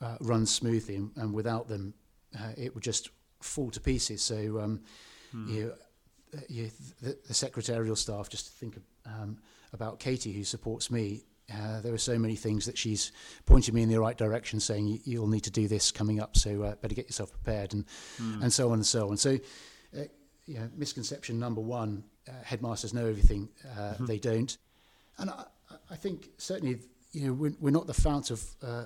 uh, 0.00 0.16
runs 0.20 0.54
smoothly. 0.54 0.96
And, 0.96 1.10
and 1.16 1.32
without 1.32 1.68
them, 1.68 1.94
uh, 2.38 2.52
it 2.56 2.74
would 2.74 2.84
just 2.84 3.10
fall 3.40 3.70
to 3.70 3.80
pieces. 3.80 4.22
So, 4.22 4.60
um, 4.60 4.80
hmm. 5.32 5.48
you 5.48 5.64
know, 5.64 5.72
uh, 6.38 6.40
you, 6.48 6.70
the, 7.02 7.18
the, 7.26 7.34
secretarial 7.34 7.96
staff, 7.96 8.28
just 8.28 8.52
think 8.52 8.78
um, 9.04 9.38
about 9.72 9.98
Katie, 9.98 10.32
who 10.32 10.44
supports 10.44 10.90
me, 10.90 11.24
uh, 11.52 11.80
there 11.80 11.92
are 11.92 11.98
so 11.98 12.18
many 12.18 12.36
things 12.36 12.66
that 12.66 12.78
she's 12.78 13.12
pointing 13.46 13.74
me 13.74 13.82
in 13.82 13.88
the 13.88 13.98
right 13.98 14.16
direction, 14.16 14.60
saying 14.60 15.00
you'll 15.04 15.26
need 15.26 15.42
to 15.44 15.50
do 15.50 15.66
this 15.66 15.90
coming 15.90 16.20
up, 16.20 16.36
so 16.36 16.62
uh, 16.62 16.74
better 16.76 16.94
get 16.94 17.06
yourself 17.06 17.32
prepared, 17.32 17.74
and 17.74 17.86
mm. 18.18 18.42
and 18.42 18.52
so 18.52 18.68
on 18.68 18.74
and 18.74 18.86
so 18.86 19.10
on. 19.10 19.16
So, 19.16 19.38
uh, 19.98 20.04
yeah, 20.46 20.66
misconception 20.76 21.40
number 21.40 21.60
one: 21.60 22.04
uh, 22.28 22.32
headmasters 22.44 22.94
know 22.94 23.06
everything. 23.06 23.48
Mm-hmm. 23.66 24.06
They 24.06 24.18
don't, 24.18 24.56
and 25.20 25.30
I, 25.30 25.44
I, 25.90 25.96
think 25.96 26.30
certainly 26.38 26.78
you 27.12 27.26
know 27.26 27.32
we're, 27.32 27.54
we're 27.60 27.70
not 27.70 27.86
the 27.86 27.94
fount 27.94 28.30
of 28.30 28.44
uh, 28.62 28.84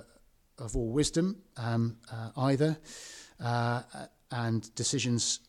of 0.59 0.75
all 0.75 0.89
wisdom 0.89 1.41
um, 1.57 1.97
either, 2.37 2.77
and 4.31 4.75
decisions. 4.75 5.39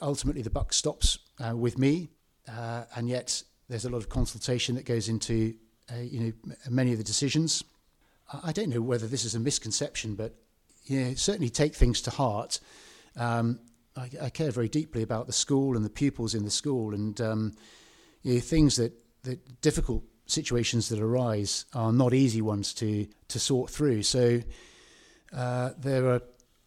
Ultimately, 0.00 0.42
the 0.42 0.50
buck 0.50 0.72
stops 0.72 1.18
with 1.52 1.78
me, 1.78 2.08
and 2.46 3.08
yet 3.08 3.42
there's 3.68 3.84
a 3.84 3.90
lot 3.90 3.98
of 3.98 4.08
consultation 4.08 4.74
that 4.76 4.84
goes 4.84 5.08
into 5.08 5.54
uh, 5.92 6.00
you 6.00 6.20
know, 6.20 6.32
many 6.70 6.92
of 6.92 6.98
the 6.98 7.04
decisions. 7.04 7.62
I 8.42 8.52
don't 8.52 8.70
know 8.70 8.80
whether 8.80 9.06
this 9.06 9.24
is 9.24 9.34
a 9.34 9.40
misconception, 9.40 10.14
but 10.14 10.34
you 10.84 11.00
know, 11.00 11.14
certainly 11.14 11.50
take 11.50 11.74
things 11.74 12.00
to 12.02 12.10
heart. 12.10 12.60
Um, 13.16 13.60
I, 13.96 14.10
I, 14.22 14.30
care 14.30 14.50
very 14.50 14.68
deeply 14.68 15.02
about 15.02 15.26
the 15.26 15.32
school 15.32 15.76
and 15.76 15.84
the 15.84 15.90
pupils 15.90 16.34
in 16.34 16.44
the 16.44 16.50
school, 16.50 16.94
and 16.94 17.20
um, 17.20 17.52
you 18.22 18.34
know, 18.34 18.40
things 18.40 18.76
that, 18.76 18.92
that 19.22 19.60
difficult 19.60 20.02
situations 20.26 20.88
that 20.88 21.00
arise 21.00 21.66
are 21.74 21.92
not 21.92 22.14
easy 22.14 22.40
ones 22.40 22.74
to 22.74 23.06
to 23.28 23.38
sort 23.38 23.70
through. 23.70 24.02
So 24.02 24.40
uh, 25.32 25.70
there 25.78 26.08
are, 26.08 26.22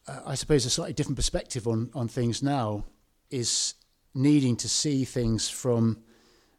uh, 0.08 0.20
I 0.26 0.36
suppose, 0.36 0.66
a 0.66 0.70
slightly 0.70 0.94
different 0.94 1.18
perspective 1.18 1.68
on 1.68 1.90
on 1.94 2.08
things 2.08 2.42
now 2.42 2.86
is 3.30 3.74
needing 4.14 4.56
to 4.58 4.70
see 4.70 5.06
things 5.06 5.50
from 5.50 6.04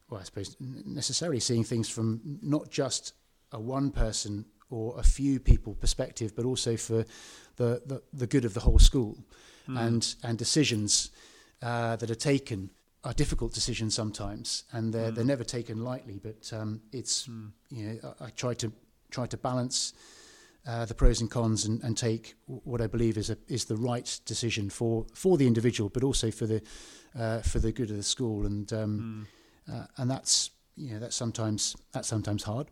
well, 0.08 0.20
I 0.20 0.24
suppose, 0.24 0.56
necessarily 0.58 1.40
seeing 1.40 1.64
things 1.64 1.88
from 1.88 2.20
not 2.42 2.70
just 2.70 3.12
a 3.52 3.60
one 3.60 3.90
person 3.90 4.46
or 4.70 4.98
a 4.98 5.02
few 5.02 5.38
people 5.38 5.74
perspective, 5.74 6.34
but 6.34 6.44
also 6.44 6.76
for 6.76 7.04
the, 7.56 7.82
the, 7.86 8.02
the 8.12 8.26
good 8.26 8.44
of 8.44 8.54
the 8.54 8.60
whole 8.60 8.78
school. 8.78 9.18
Mm. 9.68 9.86
And, 9.86 10.14
and 10.22 10.38
decisions 10.38 11.10
uh, 11.62 11.96
that 11.96 12.10
are 12.10 12.14
taken 12.14 12.70
are 13.04 13.12
difficult 13.12 13.54
decisions 13.54 13.94
sometimes, 13.94 14.64
and 14.72 14.92
they're, 14.92 15.10
mm. 15.10 15.14
they're 15.14 15.24
never 15.24 15.44
taken 15.44 15.84
lightly. 15.84 16.20
But 16.22 16.50
um, 16.52 16.80
it's, 16.92 17.26
mm. 17.26 17.50
you 17.70 17.86
know, 17.86 18.14
I, 18.20 18.26
I, 18.26 18.30
try 18.30 18.54
to, 18.54 18.72
try 19.10 19.26
to 19.26 19.36
balance 19.36 19.94
uh, 20.66 20.84
the 20.84 20.94
pros 20.94 21.20
and 21.20 21.30
cons 21.30 21.64
and, 21.64 21.82
and 21.82 21.96
take 21.96 22.34
what 22.46 22.80
I 22.80 22.86
believe 22.86 23.16
is, 23.16 23.30
a, 23.30 23.38
is 23.46 23.66
the 23.66 23.76
right 23.76 24.20
decision 24.26 24.68
for, 24.68 25.06
for 25.14 25.38
the 25.38 25.46
individual, 25.46 25.88
but 25.88 26.02
also 26.02 26.30
for 26.30 26.46
the, 26.46 26.60
uh, 27.18 27.40
for 27.40 27.60
the 27.60 27.72
good 27.72 27.90
of 27.90 27.96
the 27.96 28.02
school. 28.02 28.46
And 28.46 28.72
um, 28.72 28.98
hmm 28.98 29.38
uh, 29.72 29.84
and 29.98 30.10
that's 30.10 30.50
you 30.76 30.92
know 30.92 30.98
that's 30.98 31.16
sometimes 31.16 31.76
that's 31.92 32.08
sometimes 32.08 32.42
hard. 32.44 32.68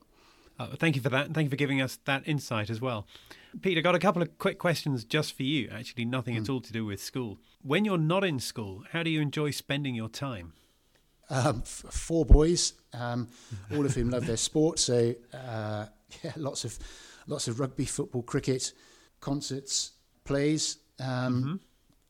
Uh, 0.58 0.68
thank 0.76 0.96
you 0.96 1.02
for 1.02 1.10
that, 1.10 1.26
and 1.26 1.34
thank 1.34 1.46
you 1.46 1.50
for 1.50 1.56
giving 1.56 1.82
us 1.82 1.98
that 2.04 2.26
insight 2.26 2.70
as 2.70 2.80
well. 2.80 3.06
Peter, 3.60 3.80
got 3.80 3.94
a 3.94 3.98
couple 3.98 4.22
of 4.22 4.38
quick 4.38 4.58
questions 4.58 5.04
just 5.04 5.36
for 5.36 5.42
you. 5.42 5.68
Actually, 5.70 6.04
nothing 6.04 6.34
mm. 6.34 6.40
at 6.40 6.46
hmm. 6.46 6.52
all 6.52 6.60
to 6.60 6.72
do 6.72 6.84
with 6.84 7.00
school. 7.02 7.38
When 7.62 7.84
you're 7.84 7.98
not 7.98 8.24
in 8.24 8.38
school, 8.38 8.84
how 8.92 9.02
do 9.02 9.10
you 9.10 9.20
enjoy 9.20 9.50
spending 9.50 9.94
your 9.94 10.08
time? 10.08 10.52
Um, 11.28 11.62
f- 11.62 11.84
four 11.90 12.24
boys, 12.24 12.74
um, 12.92 13.28
all 13.74 13.84
of 13.84 13.94
whom 13.94 14.10
love 14.10 14.26
their 14.26 14.36
sport. 14.36 14.78
So 14.78 15.14
uh, 15.34 15.86
yeah, 16.22 16.32
lots 16.36 16.64
of 16.64 16.78
lots 17.26 17.48
of 17.48 17.60
rugby, 17.60 17.84
football, 17.84 18.22
cricket, 18.22 18.72
concerts, 19.20 19.92
plays, 20.24 20.78
um, 21.00 21.06
mm-hmm. 21.06 21.54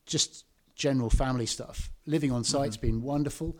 just 0.05 0.45
general 0.75 1.09
family 1.09 1.45
stuff. 1.45 1.89
Living 2.05 2.31
on 2.31 2.43
site's 2.43 2.77
mm-hmm. 2.77 2.87
been 2.87 3.01
wonderful. 3.01 3.57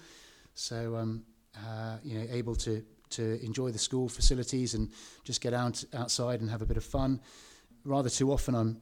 So, 0.54 0.96
um, 0.96 1.24
uh, 1.56 1.98
you 2.04 2.20
know, 2.20 2.28
able 2.30 2.56
to, 2.56 2.84
to 3.12 3.44
enjoy 3.44 3.72
the 3.72 3.80
school 3.80 4.10
facilities 4.10 4.74
and 4.74 4.90
just 5.24 5.42
get 5.42 5.54
out 5.54 5.84
outside 5.94 6.42
and 6.42 6.50
have 6.50 6.62
a 6.62 6.66
bit 6.66 6.78
of 6.78 6.84
fun. 6.84 7.22
Rather 7.84 8.10
too 8.10 8.32
often, 8.32 8.56
I'm 8.56 8.82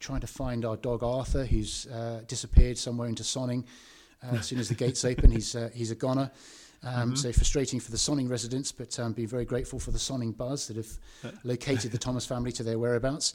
trying 0.00 0.20
to 0.20 0.26
find 0.26 0.64
our 0.64 0.76
dog 0.76 1.02
Arthur, 1.02 1.44
who's 1.44 1.86
uh, 1.86 2.22
disappeared 2.26 2.78
somewhere 2.78 3.08
into 3.08 3.22
Sonning. 3.22 3.64
Uh, 4.22 4.36
as 4.36 4.46
soon 4.46 4.58
as 4.58 4.68
the 4.68 4.74
gates 4.74 5.04
open, 5.04 5.30
he's 5.30 5.54
uh, 5.54 5.70
he's 5.74 5.90
a 5.90 5.94
goner. 5.94 6.30
Um, 6.82 6.92
mm-hmm. 6.92 7.14
So 7.14 7.32
frustrating 7.32 7.80
for 7.80 7.90
the 7.90 7.96
Sonning 7.96 8.28
residents, 8.28 8.70
but 8.70 8.98
um, 9.00 9.14
be 9.14 9.24
very 9.24 9.46
grateful 9.46 9.78
for 9.78 9.90
the 9.90 9.98
Sonning 9.98 10.32
buzz 10.32 10.68
that 10.68 10.76
have 10.76 11.38
located 11.44 11.92
the 11.92 11.98
Thomas 11.98 12.26
family 12.26 12.52
to 12.52 12.62
their 12.62 12.78
whereabouts 12.78 13.34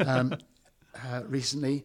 um, 0.00 0.34
uh, 1.06 1.22
recently. 1.26 1.84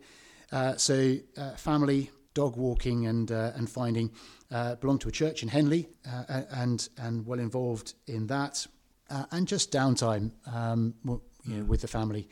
Uh, 0.51 0.75
so 0.75 1.17
uh, 1.37 1.51
family, 1.51 2.09
dog 2.33 2.57
walking, 2.57 3.07
and 3.07 3.31
uh, 3.31 3.51
and 3.55 3.69
finding 3.69 4.11
uh, 4.51 4.75
belonged 4.75 5.01
to 5.01 5.09
a 5.09 5.11
church 5.11 5.43
in 5.43 5.49
Henley 5.49 5.89
uh, 6.05 6.43
and 6.51 6.89
and 6.97 7.25
well 7.25 7.39
involved 7.39 7.93
in 8.07 8.27
that, 8.27 8.67
uh, 9.09 9.25
and 9.31 9.47
just 9.47 9.71
downtime 9.71 10.31
um, 10.53 10.93
you 11.03 11.55
know, 11.55 11.63
with 11.63 11.81
the 11.81 11.87
family, 11.87 12.27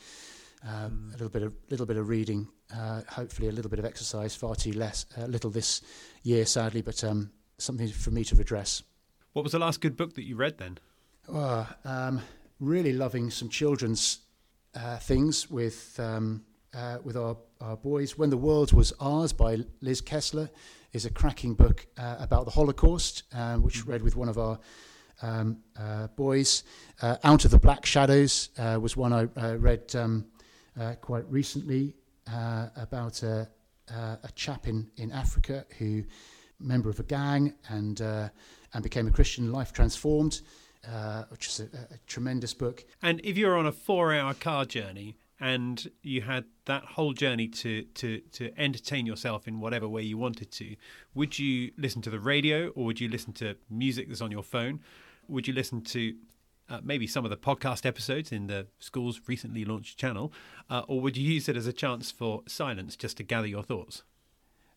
mm. 0.65 1.09
a 1.09 1.12
little 1.12 1.29
bit 1.29 1.43
of 1.43 1.55
little 1.69 1.85
bit 1.85 1.97
of 1.97 2.07
reading, 2.09 2.47
Uh, 2.69 3.01
hopefully, 3.07 3.49
a 3.49 3.51
little 3.51 3.69
bit 3.69 3.79
of 3.79 3.85
exercise, 3.85 4.38
far 4.38 4.55
too 4.55 4.73
less, 4.73 5.05
uh, 5.17 5.25
little 5.25 5.51
this 5.51 5.81
year, 6.21 6.45
sadly, 6.45 6.83
but 6.83 7.03
um, 7.03 7.31
something 7.57 7.91
for 7.91 8.12
me 8.12 8.23
to 8.23 8.35
redress. 8.35 8.83
What 9.33 9.43
was 9.43 9.51
the 9.51 9.59
last 9.59 9.81
good 9.81 9.95
book 9.95 10.13
that 10.13 10.23
you 10.23 10.38
read 10.38 10.57
then? 10.57 10.77
Oh, 11.27 11.67
um, 11.83 12.21
really 12.59 12.93
loving 12.93 13.31
some 13.31 13.49
children's 13.49 14.19
uh, 14.75 14.99
things 14.99 15.49
with 15.49 15.99
um, 15.99 16.43
uh, 16.73 16.97
with 17.03 17.17
our, 17.17 17.38
our 17.62 17.75
boys. 17.75 18.17
When 18.17 18.29
the 18.29 18.38
World 18.38 18.73
Was 18.73 18.93
Ours 18.99 19.34
by 19.34 19.60
Liz 19.82 20.01
Kessler 20.01 20.49
is 20.93 21.05
a 21.05 21.10
cracking 21.10 21.53
book 21.53 21.88
uh, 21.97 22.17
about 22.19 22.45
the 22.45 22.51
Holocaust, 22.51 23.23
um, 23.34 23.63
which 23.63 23.79
mm-hmm. 23.79 23.91
read 23.91 24.01
with 24.01 24.15
one 24.15 24.29
of 24.29 24.38
our 24.38 24.60
um, 25.21 25.58
uh, 25.77 26.08
boys. 26.08 26.63
Uh, 27.01 27.17
Out 27.23 27.45
of 27.45 27.51
the 27.51 27.60
Black 27.60 27.86
Shadows 27.86 28.49
uh, 28.58 28.79
was 28.82 28.95
one 28.95 29.13
I 29.13 29.53
read 29.53 29.95
um, 29.95 30.25
quite 31.01 31.29
recently 31.29 31.95
about 32.75 33.23
a, 33.23 33.47
a 33.89 34.29
chap 34.36 34.67
in, 34.67 34.89
in 34.97 35.12
Africa 35.12 35.65
who 35.77 36.03
member 36.60 36.89
of 36.89 36.99
a 36.99 37.03
gang 37.03 37.53
and 37.69 38.01
and 38.71 38.84
became 38.84 39.08
a 39.08 39.12
Christian, 39.12 39.51
life 39.51 39.73
transformed. 39.73 40.41
Uh, 40.88 41.25
which 41.27 41.47
is 41.47 41.60
a, 41.60 41.63
a, 41.93 41.97
tremendous 42.08 42.53
book. 42.53 42.86
And 43.01 43.19
if 43.21 43.38
you're 43.38 43.58
on 43.58 43.65
a 43.65 43.71
four-hour 43.71 44.34
car 44.36 44.63
journey 44.63 45.17
and 45.39 45.89
you 46.02 46.21
had 46.21 46.45
that 46.65 46.84
whole 46.84 47.13
journey 47.13 47.47
to, 47.47 47.84
to, 47.84 48.19
to 48.34 48.52
entertain 48.58 49.06
yourself 49.06 49.47
in 49.47 49.60
whatever 49.60 49.88
way 49.88 50.02
you 50.02 50.17
wanted 50.17 50.52
to, 50.52 50.75
would 51.13 51.39
you 51.39 51.71
listen 51.78 52.02
to 52.02 52.10
the 52.10 52.19
radio 52.19 52.69
or 52.69 52.86
would 52.86 52.99
you 52.99 53.08
listen 53.08 53.34
to 53.34 53.56
music 53.69 54.08
that's 54.08 54.21
on 54.21 54.32
your 54.32 54.43
phone? 54.43 54.82
Would 55.28 55.47
you 55.47 55.54
listen 55.54 55.82
to 55.82 56.15
uh, 56.69 56.80
maybe 56.84 57.08
some 57.08 57.23
of 57.23 57.32
the 57.32 57.38
podcast 57.38 57.86
episodes 57.86 58.32
in 58.32 58.47
the 58.47 58.67
school's 58.80 59.21
recently 59.28 59.65
launched 59.65 59.97
channel, 59.97 60.32
uh, 60.69 60.84
or 60.88 61.02
would 61.02 61.17
you 61.17 61.34
use 61.34 61.49
it 61.49 61.56
as 61.56 61.65
a 61.65 61.73
chance 61.73 62.12
for 62.12 62.43
silence 62.47 62.95
just 62.95 63.17
to 63.17 63.23
gather 63.23 63.47
your 63.47 63.63
thoughts? 63.63 64.04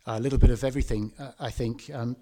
A 0.06 0.18
little 0.18 0.38
bit 0.38 0.50
of 0.50 0.64
everything, 0.64 1.12
uh, 1.18 1.32
I 1.38 1.50
think. 1.50 1.90
Um, 1.92 2.16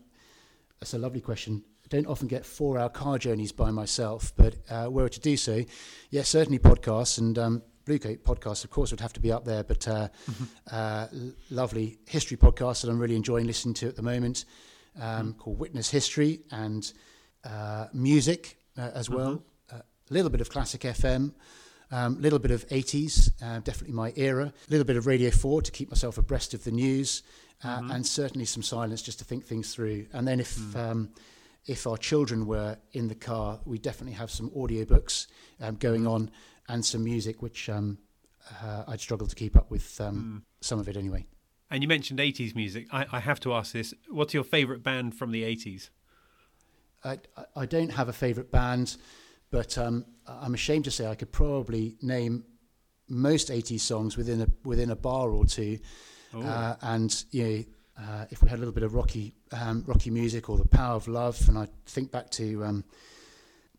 that's 0.80 0.94
a 0.94 0.98
lovely 0.98 1.20
question 1.20 1.62
I 1.84 1.88
don't 1.88 2.06
often 2.06 2.28
get 2.28 2.46
four 2.46 2.78
hour 2.78 2.88
car 2.88 3.18
journeys 3.18 3.52
by 3.52 3.70
myself, 3.70 4.32
but 4.36 4.56
uh, 4.70 4.88
were 4.90 5.08
to 5.08 5.20
do 5.20 5.36
so, 5.36 5.64
yes, 6.10 6.28
certainly 6.28 6.58
podcasts 6.58 7.18
and 7.18 7.38
um, 7.38 7.62
Bluecoat 7.90 8.18
podcasts, 8.18 8.62
of 8.62 8.70
course, 8.70 8.92
would 8.92 9.00
have 9.00 9.12
to 9.14 9.20
be 9.20 9.32
up 9.32 9.44
there, 9.44 9.64
but 9.64 9.88
uh, 9.88 10.08
mm-hmm. 10.30 10.44
uh, 10.70 11.06
lovely 11.50 11.98
history 12.06 12.36
podcast 12.36 12.82
that 12.82 12.90
I'm 12.90 13.00
really 13.00 13.16
enjoying 13.16 13.46
listening 13.46 13.74
to 13.74 13.88
at 13.88 13.96
the 13.96 14.02
moment 14.02 14.44
um, 15.00 15.02
mm-hmm. 15.02 15.30
called 15.38 15.58
Witness 15.58 15.90
History 15.90 16.40
and 16.52 16.92
uh, 17.44 17.86
music 17.92 18.58
uh, 18.78 18.90
as 18.94 19.10
well. 19.10 19.36
Mm-hmm. 19.36 19.76
Uh, 19.76 19.80
a 19.80 20.14
little 20.14 20.30
bit 20.30 20.40
of 20.40 20.50
classic 20.50 20.82
FM. 20.82 21.32
A 21.92 21.98
um, 21.98 22.22
little 22.22 22.38
bit 22.38 22.52
of 22.52 22.64
80s, 22.68 23.32
uh, 23.42 23.58
definitely 23.58 23.96
my 23.96 24.12
era. 24.14 24.44
A 24.44 24.70
little 24.70 24.84
bit 24.84 24.96
of 24.96 25.08
Radio 25.08 25.32
4 25.32 25.62
to 25.62 25.72
keep 25.72 25.90
myself 25.90 26.18
abreast 26.18 26.54
of 26.54 26.62
the 26.62 26.70
news, 26.70 27.24
uh, 27.64 27.80
mm-hmm. 27.80 27.90
and 27.90 28.06
certainly 28.06 28.44
some 28.44 28.62
silence 28.62 29.02
just 29.02 29.18
to 29.18 29.24
think 29.24 29.44
things 29.44 29.74
through. 29.74 30.06
And 30.12 30.28
then 30.28 30.38
if 30.38 30.56
mm. 30.56 30.76
um, 30.76 31.10
if 31.66 31.88
our 31.88 31.96
children 31.96 32.46
were 32.46 32.76
in 32.92 33.08
the 33.08 33.16
car, 33.16 33.58
we 33.64 33.78
definitely 33.78 34.14
have 34.14 34.30
some 34.30 34.50
audiobooks 34.50 35.26
um, 35.60 35.74
going 35.74 36.02
mm. 36.02 36.10
on 36.10 36.30
and 36.70 36.84
some 36.84 37.04
music, 37.04 37.42
which 37.42 37.68
um, 37.68 37.98
uh, 38.62 38.84
I'd 38.88 39.00
struggle 39.00 39.26
to 39.26 39.34
keep 39.34 39.56
up 39.56 39.70
with 39.70 40.00
um, 40.00 40.42
mm. 40.42 40.64
some 40.66 40.78
of 40.78 40.88
it 40.88 40.96
anyway. 40.96 41.26
And 41.70 41.82
you 41.82 41.88
mentioned 41.88 42.18
80s 42.18 42.54
music. 42.54 42.86
I, 42.92 43.06
I 43.12 43.20
have 43.20 43.38
to 43.40 43.52
ask 43.54 43.72
this. 43.72 43.94
What's 44.08 44.34
your 44.34 44.44
favourite 44.44 44.82
band 44.82 45.14
from 45.14 45.30
the 45.30 45.42
80s? 45.44 45.90
I, 47.04 47.18
I 47.56 47.66
don't 47.66 47.90
have 47.90 48.08
a 48.08 48.12
favourite 48.12 48.50
band, 48.50 48.96
but 49.50 49.78
um, 49.78 50.04
I'm 50.26 50.54
ashamed 50.54 50.84
to 50.84 50.90
say 50.90 51.06
I 51.06 51.14
could 51.14 51.32
probably 51.32 51.96
name 52.02 52.44
most 53.08 53.48
80s 53.48 53.80
songs 53.80 54.16
within 54.16 54.42
a 54.42 54.46
within 54.64 54.90
a 54.90 54.96
bar 54.96 55.30
or 55.30 55.44
two. 55.44 55.78
Uh, 56.34 56.76
and 56.82 57.24
you 57.32 57.42
know, 57.44 57.64
uh, 57.98 58.24
if 58.30 58.42
we 58.42 58.48
had 58.48 58.58
a 58.58 58.60
little 58.60 58.74
bit 58.74 58.84
of 58.84 58.94
rocky 58.94 59.34
um, 59.52 59.82
rocky 59.86 60.10
music 60.10 60.48
or 60.48 60.56
the 60.56 60.68
power 60.68 60.94
of 60.94 61.08
love, 61.08 61.48
and 61.48 61.58
I 61.58 61.66
think 61.86 62.12
back 62.12 62.30
to 62.32 62.64
um, 62.64 62.84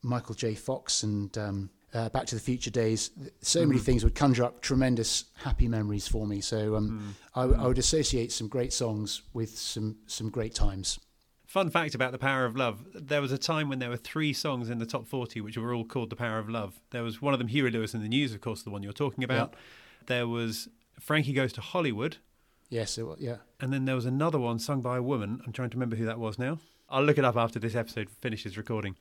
Michael 0.01 0.35
J. 0.35 0.55
Fox 0.55 1.03
and 1.03 1.35
um, 1.37 1.69
uh, 1.93 2.09
Back 2.09 2.25
to 2.27 2.35
the 2.35 2.41
Future 2.41 2.71
days, 2.71 3.11
so 3.41 3.63
mm. 3.63 3.69
many 3.69 3.79
things 3.79 4.03
would 4.03 4.15
conjure 4.15 4.43
up 4.43 4.61
tremendous 4.61 5.25
happy 5.35 5.67
memories 5.67 6.07
for 6.07 6.25
me. 6.25 6.41
So 6.41 6.71
mm. 6.71 7.11
I, 7.35 7.43
I, 7.43 7.67
would 7.67 7.77
associate 7.77 8.31
some 8.31 8.47
great 8.47 8.73
songs 8.73 9.23
with 9.33 9.57
some 9.57 9.97
some 10.07 10.29
great 10.29 10.55
times. 10.55 10.99
Fun 11.45 11.69
fact 11.69 11.95
about 11.95 12.13
the 12.13 12.17
Power 12.17 12.45
of 12.45 12.55
Love: 12.55 12.85
there 12.93 13.21
was 13.21 13.31
a 13.31 13.37
time 13.37 13.67
when 13.67 13.79
there 13.79 13.89
were 13.89 13.97
three 13.97 14.33
songs 14.33 14.69
in 14.69 14.79
the 14.79 14.85
top 14.85 15.07
forty 15.07 15.41
which 15.41 15.57
were 15.57 15.73
all 15.73 15.85
called 15.85 16.09
"The 16.09 16.15
Power 16.15 16.39
of 16.39 16.49
Love." 16.49 16.79
There 16.91 17.03
was 17.03 17.21
one 17.21 17.33
of 17.33 17.39
them, 17.39 17.49
Huey 17.49 17.71
Lewis 17.71 17.93
and 17.93 18.03
the 18.03 18.09
News, 18.09 18.33
of 18.33 18.41
course, 18.41 18.63
the 18.63 18.69
one 18.69 18.83
you're 18.83 18.93
talking 18.93 19.23
about. 19.23 19.55
There 20.07 20.27
was 20.27 20.69
Frankie 20.99 21.33
Goes 21.33 21.53
to 21.53 21.61
Hollywood, 21.61 22.17
Yes, 22.71 22.97
it 22.97 23.03
was, 23.03 23.19
yeah. 23.19 23.35
And 23.59 23.73
then 23.73 23.83
there 23.83 23.95
was 23.95 24.05
another 24.05 24.39
one 24.39 24.57
sung 24.57 24.79
by 24.79 24.95
a 24.95 25.03
woman. 25.03 25.41
I'm 25.45 25.51
trying 25.51 25.69
to 25.71 25.75
remember 25.75 25.97
who 25.97 26.05
that 26.05 26.17
was 26.17 26.39
now. 26.39 26.57
I'll 26.89 27.03
look 27.03 27.17
it 27.17 27.25
up 27.25 27.35
after 27.35 27.59
this 27.59 27.75
episode 27.75 28.09
finishes 28.09 28.57
recording. 28.57 28.95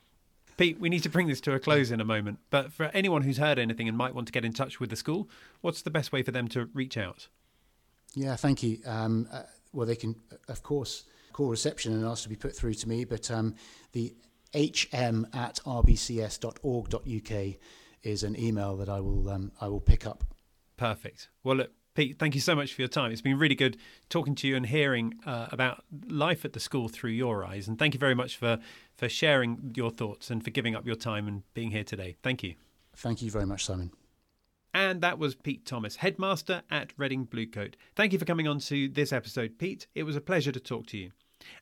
Pete, 0.61 0.79
we 0.79 0.91
need 0.91 1.03
to 1.03 1.09
bring 1.09 1.27
this 1.27 1.41
to 1.41 1.55
a 1.55 1.59
close 1.59 1.91
in 1.91 2.03
a 2.03 2.05
moment. 2.05 2.39
But 2.51 2.71
for 2.71 2.91
anyone 2.93 3.23
who's 3.23 3.39
heard 3.39 3.59
anything 3.59 3.89
and 3.89 3.97
might 3.97 4.15
want 4.15 4.27
to 4.27 4.33
get 4.33 4.45
in 4.45 4.53
touch 4.53 4.79
with 4.79 4.91
the 4.91 4.97
school, 4.97 5.27
what's 5.63 5.81
the 5.81 5.89
best 5.89 6.13
way 6.13 6.23
for 6.23 6.33
them 6.33 6.49
to 6.49 6.69
reach 6.75 6.99
out? 6.99 7.29
Yeah, 8.15 8.37
thank 8.37 8.63
you. 8.63 8.77
Um, 8.85 9.27
uh, 9.33 9.45
well, 9.73 9.87
they 9.87 9.97
can, 9.97 10.17
of 10.49 10.63
course, 10.63 11.05
call 11.33 11.49
reception 11.49 11.95
and 11.95 12.05
ask 12.05 12.25
to 12.25 12.29
be 12.29 12.37
put 12.37 12.55
through 12.55 12.75
to 12.75 12.87
me, 12.91 13.07
but 13.07 13.31
um, 13.31 13.55
the 13.93 14.15
hm 14.53 15.27
at 15.33 15.61
rbcs.org.uk 15.65 17.55
is 18.03 18.23
an 18.23 18.39
email 18.39 18.77
that 18.77 18.91
I 18.91 19.01
will 19.01 19.31
um, 19.31 19.53
I 19.63 19.69
will 19.69 19.81
pick 19.81 20.07
up. 20.07 20.25
Perfect. 20.77 21.31
Well, 21.43 21.57
look, 21.57 21.71
Pete, 21.95 22.19
thank 22.19 22.35
you 22.35 22.41
so 22.41 22.55
much 22.55 22.73
for 22.73 22.83
your 22.83 22.89
time. 22.89 23.11
It's 23.11 23.21
been 23.21 23.39
really 23.39 23.57
good 23.57 23.77
talking 24.09 24.35
to 24.37 24.49
you 24.49 24.57
and 24.57 24.65
hearing 24.65 25.15
uh, 25.27 25.49
about 25.51 25.85
life 26.09 26.45
at 26.45 26.53
the 26.53 26.61
school 26.61 26.89
through 26.89 27.11
your 27.11 27.45
eyes. 27.45 27.67
And 27.67 27.79
thank 27.79 27.95
you 27.95 28.01
very 28.01 28.15
much 28.15 28.37
for, 28.37 28.59
for 29.01 29.09
sharing 29.09 29.73
your 29.75 29.91
thoughts 29.91 30.31
and 30.31 30.45
for 30.45 30.51
giving 30.51 30.77
up 30.77 30.85
your 30.85 30.95
time 30.95 31.27
and 31.27 31.43
being 31.55 31.71
here 31.71 31.83
today. 31.83 32.17
Thank 32.23 32.43
you. 32.43 32.55
Thank 32.95 33.23
you 33.23 33.31
very 33.31 33.47
much, 33.47 33.65
Simon. 33.65 33.93
And 34.75 35.01
that 35.01 35.19
was 35.19 35.35
Pete 35.35 35.65
Thomas, 35.65 35.97
headmaster 35.97 36.63
at 36.71 36.93
Reading 36.99 37.27
Bluecoat. 37.27 37.77
Thank 37.97 38.13
you 38.13 38.19
for 38.19 38.27
coming 38.27 38.47
on 38.47 38.59
to 38.59 38.91
this 38.91 39.11
episode, 39.11 39.57
Pete. 39.57 39.87
It 39.95 40.03
was 40.03 40.17
a 40.17 40.21
pleasure 40.21 40.53
to 40.53 40.61
talk 40.61 40.87
to 40.89 40.99
you. 40.99 41.13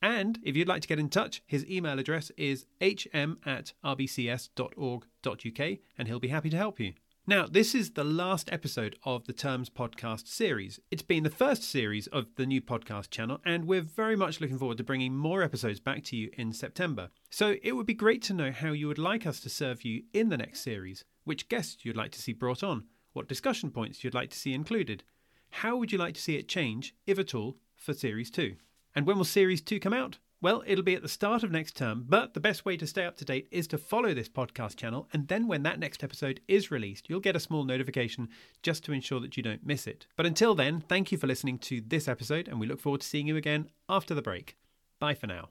And 0.01 0.37
if 0.43 0.57
you'd 0.57 0.67
like 0.67 0.81
to 0.81 0.87
get 0.89 0.99
in 0.99 1.07
touch, 1.07 1.41
his 1.47 1.65
email 1.69 1.97
address 1.97 2.29
is 2.35 2.65
hm 2.81 3.37
at 3.45 3.71
rbcs.org.uk 3.85 5.77
and 5.97 6.07
he'll 6.09 6.19
be 6.19 6.27
happy 6.27 6.49
to 6.49 6.57
help 6.57 6.77
you. 6.77 6.93
Now, 7.29 7.45
this 7.45 7.75
is 7.75 7.91
the 7.91 8.03
last 8.03 8.51
episode 8.51 8.97
of 9.03 9.27
the 9.27 9.33
Terms 9.33 9.69
podcast 9.69 10.27
series. 10.27 10.79
It's 10.89 11.03
been 11.03 11.21
the 11.21 11.29
first 11.29 11.61
series 11.61 12.07
of 12.07 12.25
the 12.37 12.45
new 12.47 12.59
podcast 12.59 13.11
channel, 13.11 13.39
and 13.45 13.65
we're 13.65 13.81
very 13.81 14.15
much 14.15 14.41
looking 14.41 14.57
forward 14.57 14.79
to 14.79 14.83
bringing 14.83 15.15
more 15.15 15.43
episodes 15.43 15.79
back 15.79 16.03
to 16.05 16.15
you 16.15 16.31
in 16.39 16.53
September. 16.53 17.11
So 17.29 17.57
it 17.61 17.73
would 17.73 17.85
be 17.85 17.93
great 17.93 18.23
to 18.23 18.33
know 18.33 18.51
how 18.51 18.71
you 18.71 18.87
would 18.87 18.97
like 18.97 19.27
us 19.27 19.39
to 19.41 19.49
serve 19.49 19.85
you 19.85 20.05
in 20.11 20.29
the 20.29 20.37
next 20.37 20.61
series, 20.61 21.05
which 21.23 21.49
guests 21.49 21.85
you'd 21.85 21.95
like 21.95 22.11
to 22.13 22.19
see 22.19 22.33
brought 22.33 22.63
on, 22.63 22.85
what 23.13 23.27
discussion 23.27 23.69
points 23.69 24.03
you'd 24.03 24.15
like 24.15 24.31
to 24.31 24.39
see 24.39 24.55
included. 24.55 25.03
How 25.51 25.77
would 25.77 25.91
you 25.91 25.99
like 25.99 26.15
to 26.15 26.21
see 26.21 26.35
it 26.35 26.47
change, 26.47 26.95
if 27.05 27.19
at 27.19 27.35
all, 27.35 27.57
for 27.75 27.93
Series 27.93 28.31
2? 28.31 28.55
And 28.95 29.05
when 29.05 29.17
will 29.17 29.23
Series 29.23 29.61
2 29.61 29.79
come 29.79 29.93
out? 29.93 30.17
Well, 30.41 30.63
it'll 30.65 30.85
be 30.85 30.95
at 30.95 31.01
the 31.01 31.09
start 31.09 31.43
of 31.43 31.51
next 31.51 31.75
term, 31.75 32.05
but 32.07 32.33
the 32.33 32.39
best 32.39 32.63
way 32.63 32.77
to 32.77 32.87
stay 32.87 33.03
up 33.03 33.17
to 33.17 33.25
date 33.25 33.49
is 33.51 33.67
to 33.67 33.77
follow 33.77 34.13
this 34.13 34.29
podcast 34.29 34.77
channel, 34.77 35.09
and 35.11 35.27
then 35.27 35.47
when 35.47 35.63
that 35.63 35.79
next 35.79 36.01
episode 36.01 36.39
is 36.47 36.71
released, 36.71 37.09
you'll 37.09 37.19
get 37.19 37.35
a 37.35 37.41
small 37.41 37.65
notification 37.65 38.29
just 38.63 38.85
to 38.85 38.93
ensure 38.93 39.19
that 39.19 39.35
you 39.35 39.43
don't 39.43 39.65
miss 39.65 39.85
it. 39.85 40.07
But 40.15 40.25
until 40.25 40.55
then, 40.55 40.79
thank 40.79 41.11
you 41.11 41.17
for 41.17 41.27
listening 41.27 41.57
to 41.59 41.81
this 41.85 42.07
episode, 42.07 42.47
and 42.47 42.57
we 42.57 42.67
look 42.67 42.79
forward 42.79 43.01
to 43.01 43.07
seeing 43.07 43.27
you 43.27 43.35
again 43.35 43.69
after 43.89 44.15
the 44.15 44.21
break. 44.21 44.55
Bye 44.97 45.13
for 45.13 45.27
now. 45.27 45.49